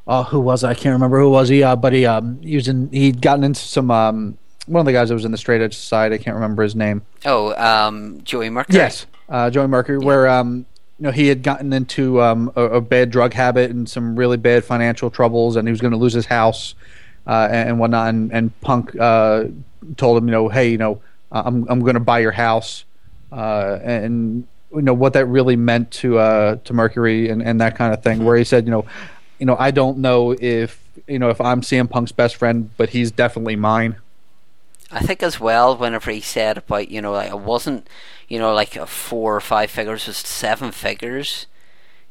[0.07, 0.67] oh, who was it?
[0.67, 3.43] I can't remember who was he, uh, but he um, he was in, he'd gotten
[3.43, 6.15] into some um, one of the guys that was in the Straight Edge Society.
[6.15, 7.01] I can't remember his name.
[7.25, 8.77] Oh, um, Joey Mercury.
[8.77, 10.65] Yes, uh, Joey Mercury, where um,
[10.99, 14.37] you know he had gotten into um, a, a bad drug habit and some really
[14.37, 16.75] bad financial troubles, and he was going to lose his house
[17.27, 18.09] uh, and, and whatnot.
[18.09, 19.45] And, and Punk uh,
[19.97, 21.01] told him, you know, hey, you know,
[21.31, 22.85] I'm I'm going to buy your house,
[23.31, 27.75] uh, and you know what that really meant to uh, to Mercury and, and that
[27.75, 28.23] kind of thing.
[28.23, 28.85] Where he said, you know,
[29.39, 32.89] you know, I don't know if you know if I'm CM Punk's best friend, but
[32.89, 33.97] he's definitely mine.
[34.91, 37.89] I think as well, whenever he said about, you know, like it wasn't,
[38.27, 41.47] you know, like a four or five figures, it was seven figures.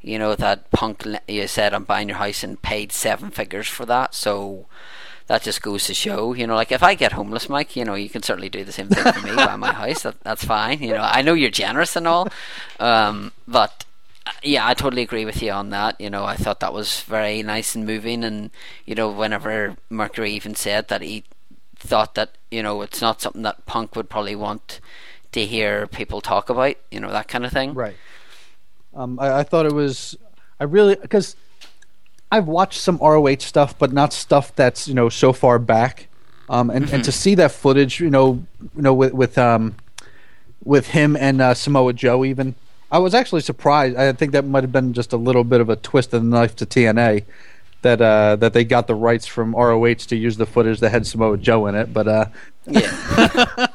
[0.02, 3.86] You know, that punk, you said, I'm buying your house and paid seven figures for
[3.86, 4.14] that.
[4.14, 4.66] So
[5.26, 7.94] that just goes to show, you know, like if I get homeless, Mike, you know,
[7.94, 10.02] you can certainly do the same thing for me, buy my house.
[10.02, 10.82] That, that's fine.
[10.82, 12.28] You know, I know you're generous and all.
[12.78, 13.84] Um, but
[14.26, 16.00] uh, yeah, I totally agree with you on that.
[16.00, 18.22] You know, I thought that was very nice and moving.
[18.22, 18.50] And,
[18.84, 21.24] you know, whenever Mercury even said that he
[21.76, 24.80] thought that you know it's not something that punk would probably want
[25.32, 27.96] to hear people talk about you know that kind of thing Right.
[28.94, 30.16] Um, I, I thought it was.
[30.60, 31.34] I really because
[32.30, 36.08] I've watched some ROH stuff, but not stuff that's you know so far back.
[36.48, 38.44] Um, and, and to see that footage, you know,
[38.76, 39.76] you know, with with um,
[40.62, 42.54] with him and uh, Samoa Joe, even
[42.90, 43.96] I was actually surprised.
[43.96, 46.28] I think that might have been just a little bit of a twist of the
[46.28, 47.24] knife to TNA
[47.84, 51.06] that uh, that they got the rights from ROH to use the footage that had
[51.06, 51.92] Samoa Joe in it.
[51.92, 52.26] But uh,
[52.66, 52.90] yeah.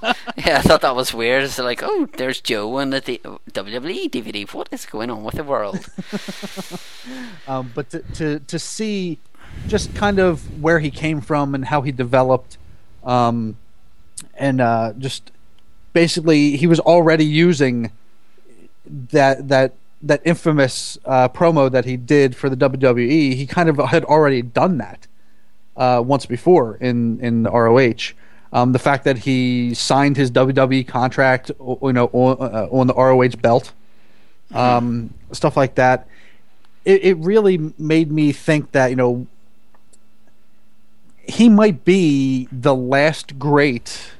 [0.45, 1.43] Yeah I thought that was weird.
[1.43, 5.35] It's like oh there's Joe on the D- WWE DVD what is going on with
[5.35, 5.79] the world?
[7.47, 9.17] Um, but to, to to see
[9.67, 12.59] just kind of where he came from and how he developed,
[13.03, 13.57] um,
[14.35, 15.31] and uh, just
[15.93, 17.91] basically he was already using
[18.85, 23.33] that that that infamous uh, promo that he did for the WWE.
[23.35, 25.07] He kind of had already done that
[25.77, 28.13] uh, once before in in the ROH.
[28.51, 32.95] Um, the fact that he signed his WWE contract, you know, on, uh, on the
[32.95, 33.71] ROH belt,
[34.53, 36.07] um, stuff like that
[36.85, 39.27] it, it really made me think that you know
[41.27, 44.11] he might be the last great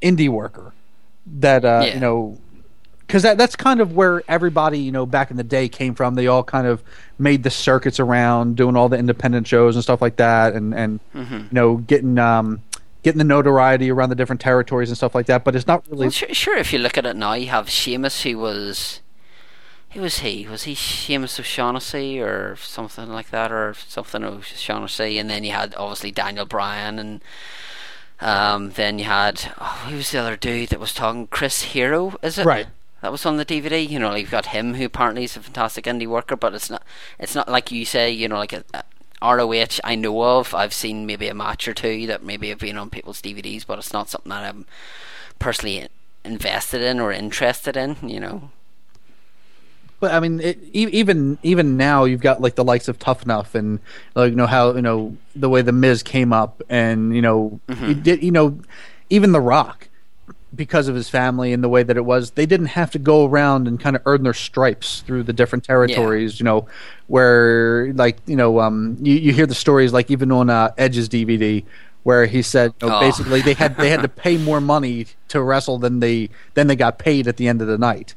[0.00, 0.72] indie worker
[1.26, 1.94] that uh, Yeah.
[1.94, 2.38] you know
[3.08, 6.14] because that, that's kind of where everybody you know back in the day came from.
[6.14, 6.84] They all kind of
[7.18, 11.00] made the circuits around doing all the independent shows and stuff like that and and
[11.14, 12.62] you know getting um
[13.02, 16.06] getting the notoriety around the different territories and stuff like that but it's not really
[16.06, 19.00] well, sure, sure if you look at it now you have Sheamus who was
[19.92, 20.46] who was he?
[20.46, 25.74] Was he Sheamus O'Shaughnessy or something like that or something O'Shaughnessy and then you had
[25.76, 27.24] obviously Daniel Bryan and
[28.20, 31.28] um, then you had oh, who was the other dude that was talking?
[31.28, 32.44] Chris Hero is it?
[32.44, 32.66] Right.
[33.00, 33.88] That was on the DVD.
[33.88, 36.82] You know, you've got him who apparently is a fantastic indie worker, but it's not.
[37.18, 38.10] It's not like you say.
[38.10, 38.84] You know, like a, a
[39.22, 40.54] ROH I know of.
[40.54, 43.78] I've seen maybe a match or two that maybe have been on people's DVDs, but
[43.78, 44.66] it's not something that I'm
[45.38, 45.88] personally
[46.24, 47.96] invested in or interested in.
[48.02, 48.50] You know.
[50.00, 53.54] But I mean, it, even even now, you've got like the likes of Tough Enough,
[53.54, 53.80] and
[54.14, 57.60] like you know how you know the way the Miz came up, and you know
[57.68, 57.86] mm-hmm.
[57.86, 58.60] you did you know
[59.10, 59.87] even The Rock
[60.58, 63.24] because of his family and the way that it was, they didn't have to go
[63.24, 66.38] around and kind of earn their stripes through the different territories.
[66.38, 66.68] You know,
[67.06, 71.08] where like you know um you, you hear the stories like even on uh, Edge's
[71.08, 71.64] DVD.
[72.04, 73.00] Where he said, you know, Oh.
[73.00, 76.76] basically they had they had to pay more money to wrestle than they than they
[76.76, 78.14] got paid at the end of the night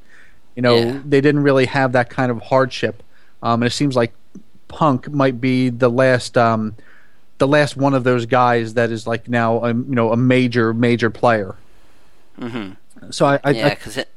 [0.56, 1.00] You know, Yeah.
[1.06, 3.04] they didn't really have that kind of hardship,
[3.44, 4.14] um, and it seems like
[4.70, 6.76] Punk might be the last, um,
[7.39, 10.74] the last one of those guys that is like now, a, you know, a major,
[10.74, 11.56] major player.
[12.40, 13.12] Mm-hmm.
[13.12, 14.10] So I, I, yeah, because it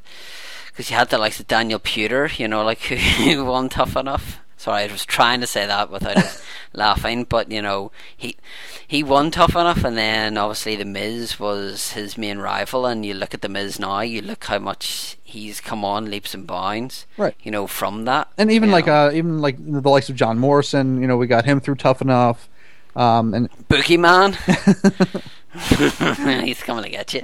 [0.74, 4.40] because you had the likes of Daniel Puder, you know, like who won Tough Enough.
[4.56, 6.42] Sorry, I was trying to say that without
[6.72, 8.36] laughing, but you know, he
[8.86, 12.86] he won Tough Enough, and then obviously the Miz was his main rival.
[12.86, 16.34] And you look at the Miz now, you look how much he's come on leaps
[16.34, 17.34] and bounds, Right.
[17.42, 19.08] You know, from that, and even like know.
[19.08, 22.00] uh, even like the likes of John Morrison, you know, we got him through Tough
[22.00, 22.48] Enough,
[22.96, 24.34] um, and Boogeyman.
[26.44, 27.22] he's coming to get you.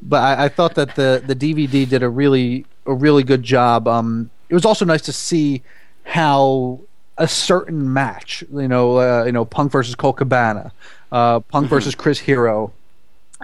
[0.00, 3.88] but I, I thought that the the DVD did a really a really good job.
[3.88, 5.62] Um, it was also nice to see
[6.04, 6.80] how
[7.18, 10.72] a certain match, you know, uh, you know, Punk versus Colt Cabana,
[11.10, 12.72] uh, Punk versus Chris Hero,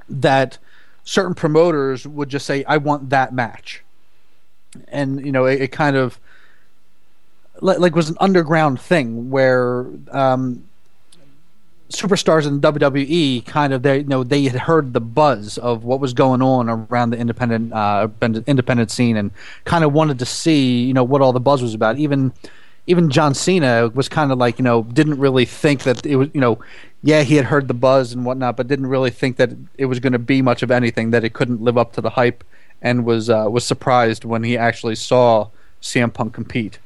[0.08, 0.58] that
[1.04, 3.82] certain promoters would just say, "I want that match,"
[4.88, 6.18] and you know, it, it kind of
[7.60, 10.67] like, like was an underground thing where um,
[11.90, 16.00] superstars in WWE kind of they you know they had heard the buzz of what
[16.00, 18.08] was going on around the independent uh,
[18.46, 19.30] independent scene and
[19.64, 21.98] kind of wanted to see you know what all the buzz was about.
[21.98, 22.32] Even
[22.86, 26.28] even John Cena was kind of like you know didn't really think that it was
[26.34, 26.58] you know
[27.02, 29.98] yeah he had heard the buzz and whatnot, but didn't really think that it was
[29.98, 32.44] going to be much of anything that it couldn't live up to the hype
[32.82, 35.48] and was uh, was surprised when he actually saw
[35.80, 36.78] CM Punk compete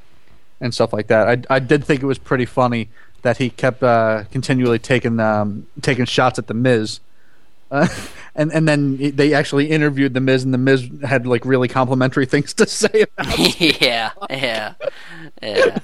[0.61, 1.29] and stuff like that.
[1.51, 2.89] I I did think it was pretty funny
[3.23, 7.01] that he kept uh, continually taking um, taking shots at the Miz.
[7.71, 7.89] Uh,
[8.35, 12.27] and and then they actually interviewed the Miz, and the Miz had like really complimentary
[12.33, 13.39] things to say about.
[13.39, 13.81] it.
[13.81, 14.75] yeah, yeah,
[15.43, 15.79] yeah.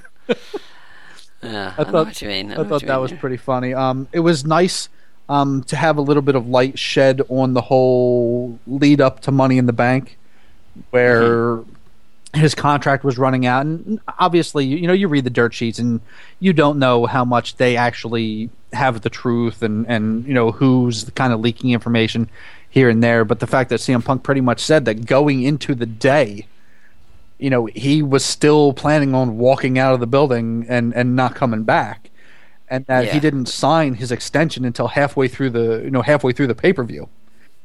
[1.41, 2.51] Yeah, I, I thought what you mean.
[2.51, 3.73] I, I thought that mean was pretty funny.
[3.73, 4.89] Um, it was nice
[5.29, 9.31] um, to have a little bit of light shed on the whole lead up to
[9.31, 10.17] Money in the Bank,
[10.89, 11.59] where
[12.33, 15.99] his contract was running out, and obviously, you know, you read the dirt sheets, and
[16.39, 21.09] you don't know how much they actually have the truth, and and you know who's
[21.15, 22.29] kind of leaking information
[22.69, 23.25] here and there.
[23.25, 26.47] But the fact that CM Punk pretty much said that going into the day
[27.39, 31.35] you know, he was still planning on walking out of the building and, and not
[31.35, 32.09] coming back.
[32.69, 33.13] And that Yeah.
[33.13, 36.73] he didn't sign his extension until halfway through the you know halfway through the pay
[36.73, 37.07] per view.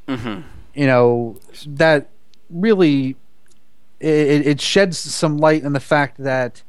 [0.07, 0.43] Mm-hmm.
[0.75, 1.37] You know
[1.67, 2.09] that
[2.49, 3.17] really
[4.01, 6.63] it, it sheds some light on the fact that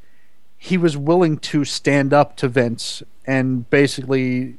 [0.57, 4.55] he was willing to stand up to Vince and basically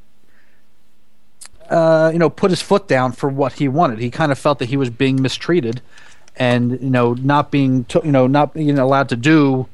[1.71, 3.99] uh, you know put his foot down for what he wanted.
[3.99, 5.81] He kind of felt that he was being mistreated
[6.37, 9.69] and you know not being you know not being allowed to do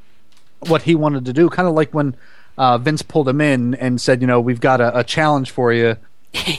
[0.61, 1.49] what he wanted to do.
[1.49, 2.17] Kind of like when
[2.59, 5.73] uh, Vince pulled him in and said, you know, we've got a, a challenge for
[5.73, 5.97] you.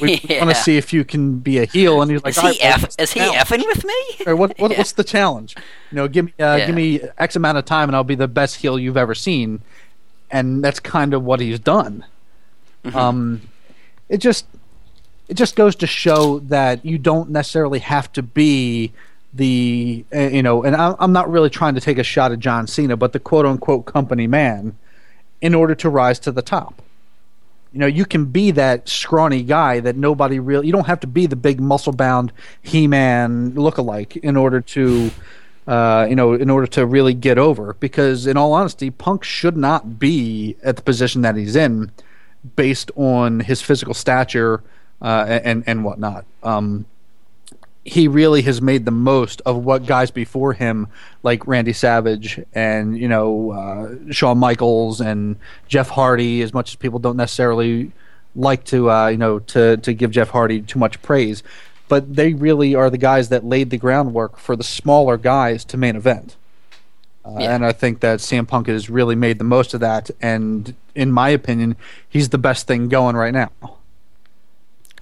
[0.01, 0.43] We Yeah.
[0.45, 2.01] want to see if you can be a heel.
[2.01, 4.26] And he's like, Is he right, F- is he effing with me?
[4.28, 4.78] Or what, what Yeah.
[4.80, 5.55] what's the challenge?
[5.91, 6.65] You know, give me uh, Yeah.
[6.67, 9.61] give me X amount of time, and I'll be the best heel you've ever seen.
[10.32, 12.05] And that's kind of what he's done.
[12.86, 12.97] Mm-hmm.
[12.97, 13.41] Um,
[14.09, 14.45] it just
[15.28, 18.91] it just goes to show that you don't necessarily have to be
[19.34, 22.39] the uh, you know, and I'm, I'm not really trying to take a shot at
[22.39, 24.76] John Cena, but the quote unquote company man,
[25.41, 26.82] in order to rise to the top.
[27.74, 30.67] You know, you can be that scrawny guy that nobody really.
[30.67, 35.11] You don't have to be the big muscle-bound He-Man lookalike in order to,
[35.65, 37.74] uh, you know, in order to really get over.
[37.80, 41.91] Because, in all honesty, Punk should not be at the position that he's in,
[42.55, 44.61] based on his physical stature
[45.01, 46.26] uh, and and whatnot.
[46.43, 46.86] Um,
[47.86, 50.88] he really has made the most of what guys before him,
[51.21, 56.41] like Randy Savage and you know uh, Shawn Michaels and Jeff Hardy.
[56.41, 57.91] As much as people don't necessarily
[58.36, 61.43] like to uh, you know to to give Jeff Hardy too much praise,
[61.88, 65.77] but they really are the guys that laid the groundwork for the smaller guys to
[65.77, 66.38] main event.
[67.26, 67.55] Uh, Yeah.
[67.55, 70.10] And I think that CM Punk has really made the most of that.
[70.22, 71.77] And in my opinion,
[72.07, 73.51] he's the best thing going right now.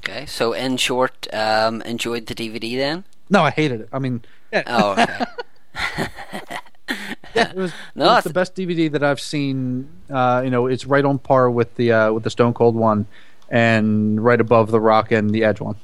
[0.03, 3.03] Okay, so in short, um, enjoyed the DVD then?
[3.29, 3.89] No, I hated it.
[3.93, 5.25] I mean, yeah, Oh, okay.
[7.35, 9.87] yeah, it was, No, it was the best DVD that I've seen.
[10.09, 13.05] Uh, you know, it's right on par with the uh, with the Stone Cold one,
[13.49, 15.75] and right above the Rock and the Edge one.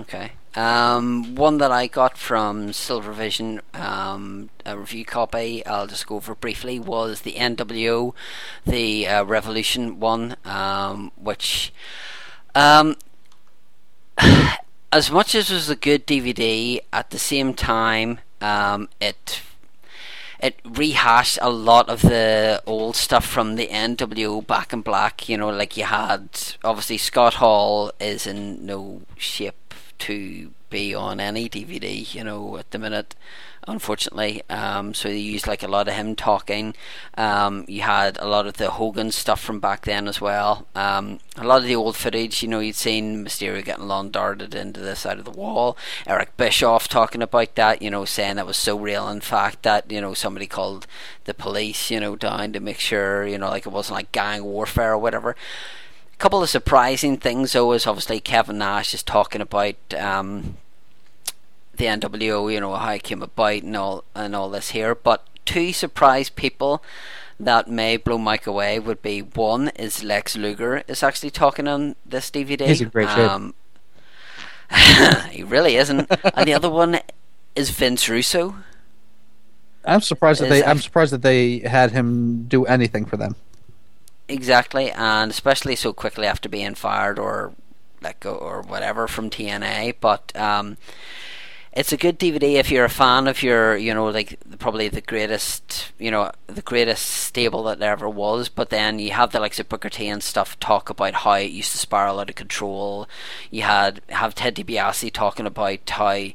[0.00, 0.32] Okay.
[0.56, 6.16] Um, one that I got from Silver Vision, um, a review copy, I'll just go
[6.16, 8.14] over briefly, was the NWO,
[8.64, 11.72] the uh, Revolution one, um, which,
[12.54, 12.96] um,
[14.92, 19.42] as much as it was a good DVD, at the same time, um, it
[20.40, 25.28] it rehashed a lot of the old stuff from the NWO back in black.
[25.28, 26.28] You know, like you had
[26.62, 29.54] obviously Scott Hall is in no shape
[30.00, 33.14] to be on any DVD, you know, at the minute
[33.66, 34.42] unfortunately.
[34.50, 36.74] Um, so they used like a lot of him talking.
[37.16, 40.66] Um, you had a lot of the Hogan stuff from back then as well.
[40.74, 44.54] Um, a lot of the old footage, you know, you'd seen Mysterio getting lawn darted
[44.54, 45.76] into the side of the wall.
[46.06, 49.08] Eric Bischoff talking about that, you know, saying that was so real.
[49.08, 50.86] In fact, that you know somebody called
[51.24, 54.44] the police, you know, down to make sure, you know, like it wasn't like gang
[54.44, 55.36] warfare or whatever.
[56.14, 60.56] A couple of surprising things though is obviously Kevin Nash is talking about um,
[61.74, 64.94] the NWO, you know, how it came about and all and all this here.
[64.94, 66.82] But two surprise people
[67.38, 71.96] that may blow Mike away would be one is Lex Luger is actually talking on
[72.06, 72.66] this DVD.
[72.66, 73.54] He's a great um,
[75.30, 76.10] he really isn't.
[76.34, 77.00] and the other one
[77.54, 78.56] is Vince Russo.
[79.84, 80.64] I'm surprised that they.
[80.64, 83.36] I'm surprised that they had him do anything for them.
[84.28, 87.52] Exactly, and especially so quickly after being fired or
[88.00, 89.96] let go or whatever from TNA.
[90.00, 90.78] But um,
[91.72, 95.02] it's a good DVD if you're a fan of your, you know, like probably the
[95.02, 98.48] greatest, you know, the greatest stable that there ever was.
[98.48, 101.50] But then you have the likes of Booker T and stuff talk about how it
[101.50, 103.08] used to spiral out of control.
[103.50, 106.26] You had have Ted DiBiase talking about how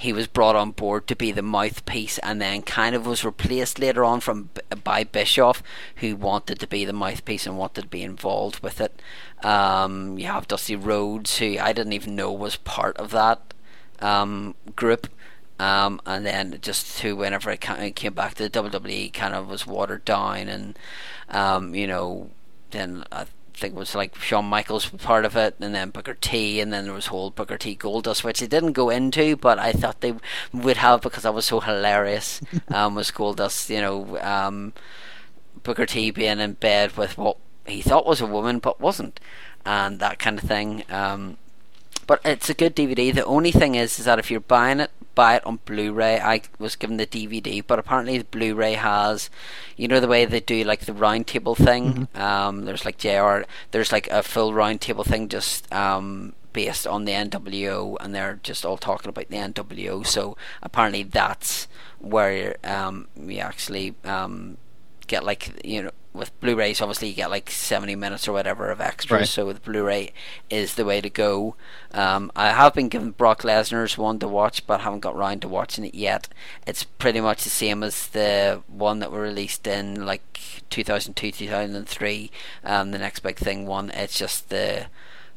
[0.00, 3.78] he was brought on board to be the mouthpiece and then kind of was replaced
[3.78, 4.48] later on from
[4.82, 5.62] by Bischoff
[5.96, 8.98] who wanted to be the mouthpiece and wanted to be involved with it.
[9.44, 13.52] Um, you have Dusty Rhodes who I didn't even know was part of that
[14.00, 15.06] um, group.
[15.58, 19.66] Um, and then just to whenever it came back to the WWE, kind of was
[19.66, 20.78] watered down, and
[21.28, 22.30] um, you know,
[22.70, 23.26] then I
[23.60, 26.72] think it was like Shawn Michaels was part of it, and then Booker T, and
[26.72, 30.00] then there was whole Booker T Goldust, which they didn't go into, but I thought
[30.00, 30.14] they
[30.52, 32.40] would have because that was so hilarious.
[32.68, 34.72] um, was Goldust, you know, um,
[35.62, 39.20] Booker T being in bed with what he thought was a woman but wasn't,
[39.64, 40.84] and that kind of thing.
[40.90, 41.36] Um,
[42.06, 43.14] but it's a good DVD.
[43.14, 46.20] The only thing is, is that if you're buying it, buy it on Blu-ray.
[46.20, 49.30] I was given the DVD, but apparently the Blu-ray has,
[49.76, 52.08] you know, the way they do like the roundtable thing.
[52.14, 52.20] Mm-hmm.
[52.20, 53.42] Um, there's like JR.
[53.70, 58.64] There's like a full roundtable thing just um, based on the NWO, and they're just
[58.64, 60.06] all talking about the NWO.
[60.06, 61.68] So apparently that's
[61.98, 64.56] where um, we actually um,
[65.06, 68.80] get like you know with Blu-rays, obviously you get like seventy minutes or whatever of
[68.80, 69.20] extras.
[69.20, 69.28] Right.
[69.28, 70.12] So with Blu-ray
[70.48, 71.54] is the way to go.
[71.92, 75.48] Um, I have been given Brock Lesnar's one to watch, but haven't got round to
[75.48, 76.28] watching it yet.
[76.66, 81.14] It's pretty much the same as the one that were released in like two thousand
[81.14, 82.30] two, two thousand three.
[82.64, 83.90] Um, the next big thing one.
[83.90, 84.86] It's just the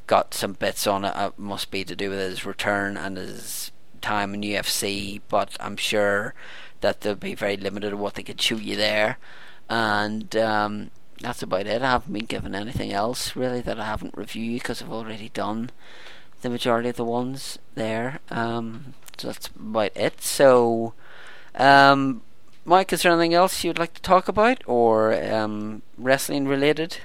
[0.07, 1.13] got some bits on it.
[1.15, 3.71] It must be to do with his return and his
[4.01, 6.33] time in UFC, but I'm sure
[6.81, 9.17] that they'll be very limited of what they could show you there
[9.73, 11.81] and um, that's about it.
[11.81, 15.71] I haven't been given anything else really that I haven't reviewed because I've already done
[16.43, 18.19] the majority of the ones there.
[18.29, 20.21] Um, so that's about it.
[20.21, 20.93] So,
[21.55, 22.21] um,
[22.65, 26.97] Mike, is there anything else you'd like to talk about or um, wrestling related?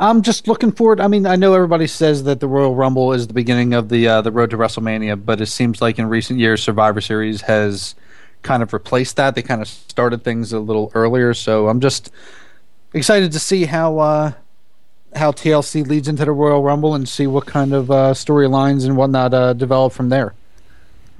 [0.00, 1.00] I'm just looking forward.
[1.00, 4.08] I mean, I know everybody says that the Royal Rumble is the beginning of the
[4.08, 7.94] uh, the road to WrestleMania, but it seems like in recent years, Survivor Series has
[8.42, 9.34] kind of replaced that.
[9.34, 12.10] They kind of started things a little earlier, so I'm just
[12.92, 14.32] excited to see how uh,
[15.14, 18.96] how TLC leads into the Royal Rumble and see what kind of uh, storylines and
[18.96, 20.34] whatnot uh, develop from there.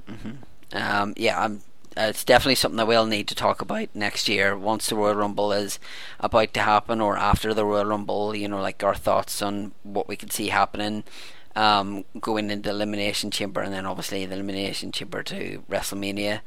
[0.09, 0.31] Mm-hmm.
[0.75, 1.61] Um, yeah, I'm,
[1.95, 5.15] uh, it's definitely something that we'll need to talk about next year once the Royal
[5.15, 5.79] Rumble is
[6.19, 8.35] about to happen, or after the Royal Rumble.
[8.35, 11.03] You know, like our thoughts on what we could see happening
[11.55, 16.41] um, going into the Elimination Chamber, and then obviously the Elimination Chamber to WrestleMania,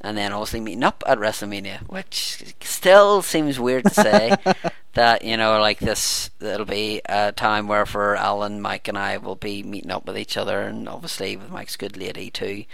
[0.00, 4.36] and then obviously meeting up at WrestleMania, which still seems weird to say
[4.94, 9.16] that you know like this it'll be a time where for Alan, Mike, and I
[9.16, 12.64] will be meeting up with each other, and obviously with Mike's good lady too,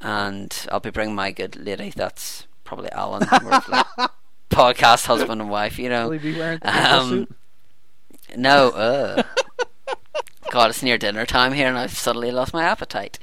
[0.00, 1.90] and I'll be bringing my good lady.
[1.94, 3.26] That's probably Alan.
[3.30, 3.86] like
[4.50, 6.08] podcast husband and wife, you know.
[6.62, 7.28] Um,
[8.36, 9.22] no, uh.
[10.52, 13.18] God, it's near dinner time here, and I've suddenly lost my appetite.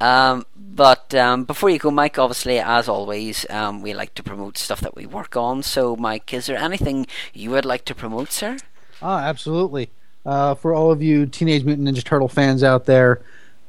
[0.00, 4.58] Um, but um, before you go, Mike, obviously, as always, um, we like to promote
[4.58, 5.62] stuff that we work on.
[5.62, 8.56] So, Mike, is there anything you would like to promote, sir?
[9.00, 9.90] Ah, absolutely.
[10.26, 13.22] Uh, for all of you Teenage Mutant Ninja Turtle fans out there,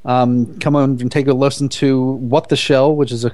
[0.03, 3.31] um, come on and take a listen to What the Shell, which is a,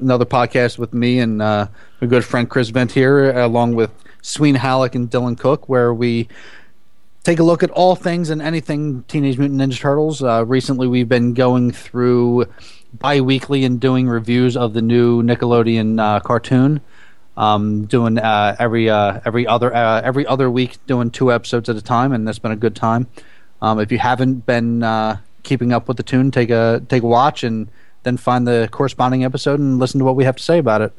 [0.00, 1.68] another podcast with me and uh,
[2.02, 3.90] my good friend Chris Vent here, along with
[4.20, 6.28] Sween Halleck and Dylan Cook, where we
[7.24, 10.22] take a look at all things and anything Teenage Mutant Ninja Turtles.
[10.22, 12.46] Uh, recently, we've been going through
[12.92, 16.80] bi-weekly and doing reviews of the new Nickelodeon uh, cartoon.
[17.36, 21.74] Um, doing uh, every uh, every other uh, every other week, doing two episodes at
[21.74, 23.08] a time, and that's been a good time.
[23.60, 27.06] Um, if you haven't been uh, keeping up with the tune, take a take a
[27.06, 27.66] watch, and
[28.04, 30.92] then find the corresponding episode and listen to what we have to say about it.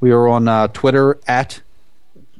[0.00, 1.60] We are on Twitter at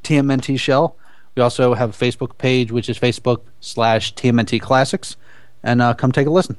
[0.03, 0.97] TMNT Shell.
[1.39, 5.17] We also have a Facebook page, which is Facebook slash TMNT Classics,
[5.63, 6.57] and uh, come take a listen.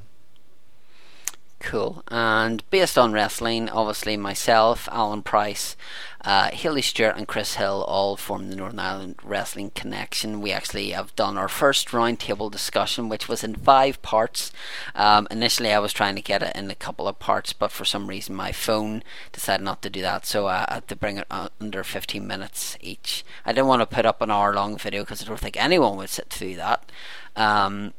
[1.60, 2.02] Cool.
[2.08, 5.76] And based on wrestling, obviously myself, Alan Price,
[6.22, 10.40] uh, Haley Stewart, and Chris Hill all form the Northern Ireland Wrestling Connection.
[10.40, 14.52] We actually have done our first roundtable discussion, which was in five parts.
[14.94, 17.84] Um, initially, I was trying to get it in a couple of parts, but for
[17.84, 21.26] some reason, my phone decided not to do that, so I had to bring it
[21.60, 23.22] under 15 minutes each.
[23.44, 25.98] I didn't want to put up an hour long video because I don't think anyone
[25.98, 26.90] would sit through that.
[27.36, 27.92] Um,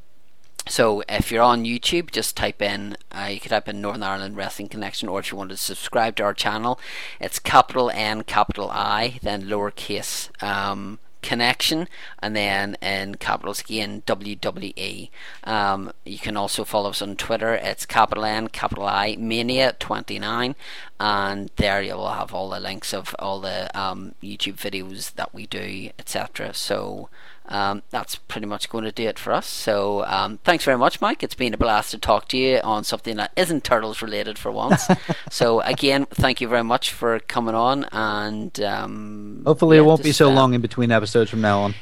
[0.67, 4.37] so if you're on YouTube, just type in, uh, you could type in Northern Ireland
[4.37, 6.79] Wrestling Connection, or if you want to subscribe to our channel,
[7.19, 11.87] it's capital N, capital I, then lowercase um, connection,
[12.19, 15.09] and then in capitals again WWE.
[15.43, 17.53] Um, you can also follow us on Twitter.
[17.53, 20.55] It's capital N, capital I, Mania29,
[20.99, 25.33] and there you will have all the links of all the um, YouTube videos that
[25.33, 26.53] we do, etc.
[26.53, 27.09] So
[27.47, 29.47] um, that's pretty much going to do it for us.
[29.47, 31.23] So um, thanks very much, Mike.
[31.23, 34.51] It's been a blast to talk to you on something that isn't turtles related for
[34.51, 34.87] once.
[35.29, 39.99] so again, thank you very much for coming on, and um, hopefully yeah, it won't
[39.99, 41.75] just, be so uh, long in between episodes from now on.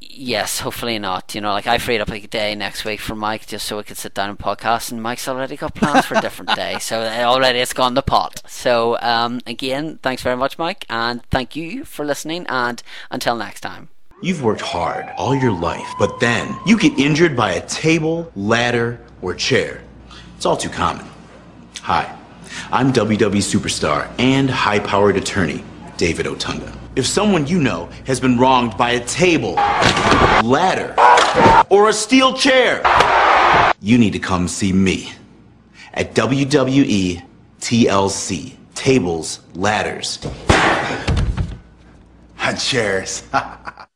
[0.00, 1.34] Yes, hopefully not.
[1.34, 3.78] You know, like I freed up like a day next week for Mike just so
[3.78, 6.78] we could sit down and podcast, and Mike's already got plans for a different day,
[6.80, 8.42] so already it's gone the pot.
[8.46, 12.46] So um, again, thanks very much, Mike, and thank you for listening.
[12.48, 13.91] And until next time.
[14.22, 19.00] You've worked hard all your life, but then you get injured by a table, ladder,
[19.20, 19.82] or chair.
[20.36, 21.04] It's all too common.
[21.80, 22.16] Hi,
[22.70, 25.64] I'm WWE superstar and high powered attorney,
[25.96, 26.72] David Otunga.
[26.94, 30.94] If someone you know has been wronged by a table, ladder,
[31.68, 32.80] or a steel chair,
[33.80, 35.12] you need to come see me
[35.94, 37.24] at WWE
[37.60, 38.54] TLC.
[38.76, 40.18] Tables, ladders,
[42.38, 43.28] and chairs.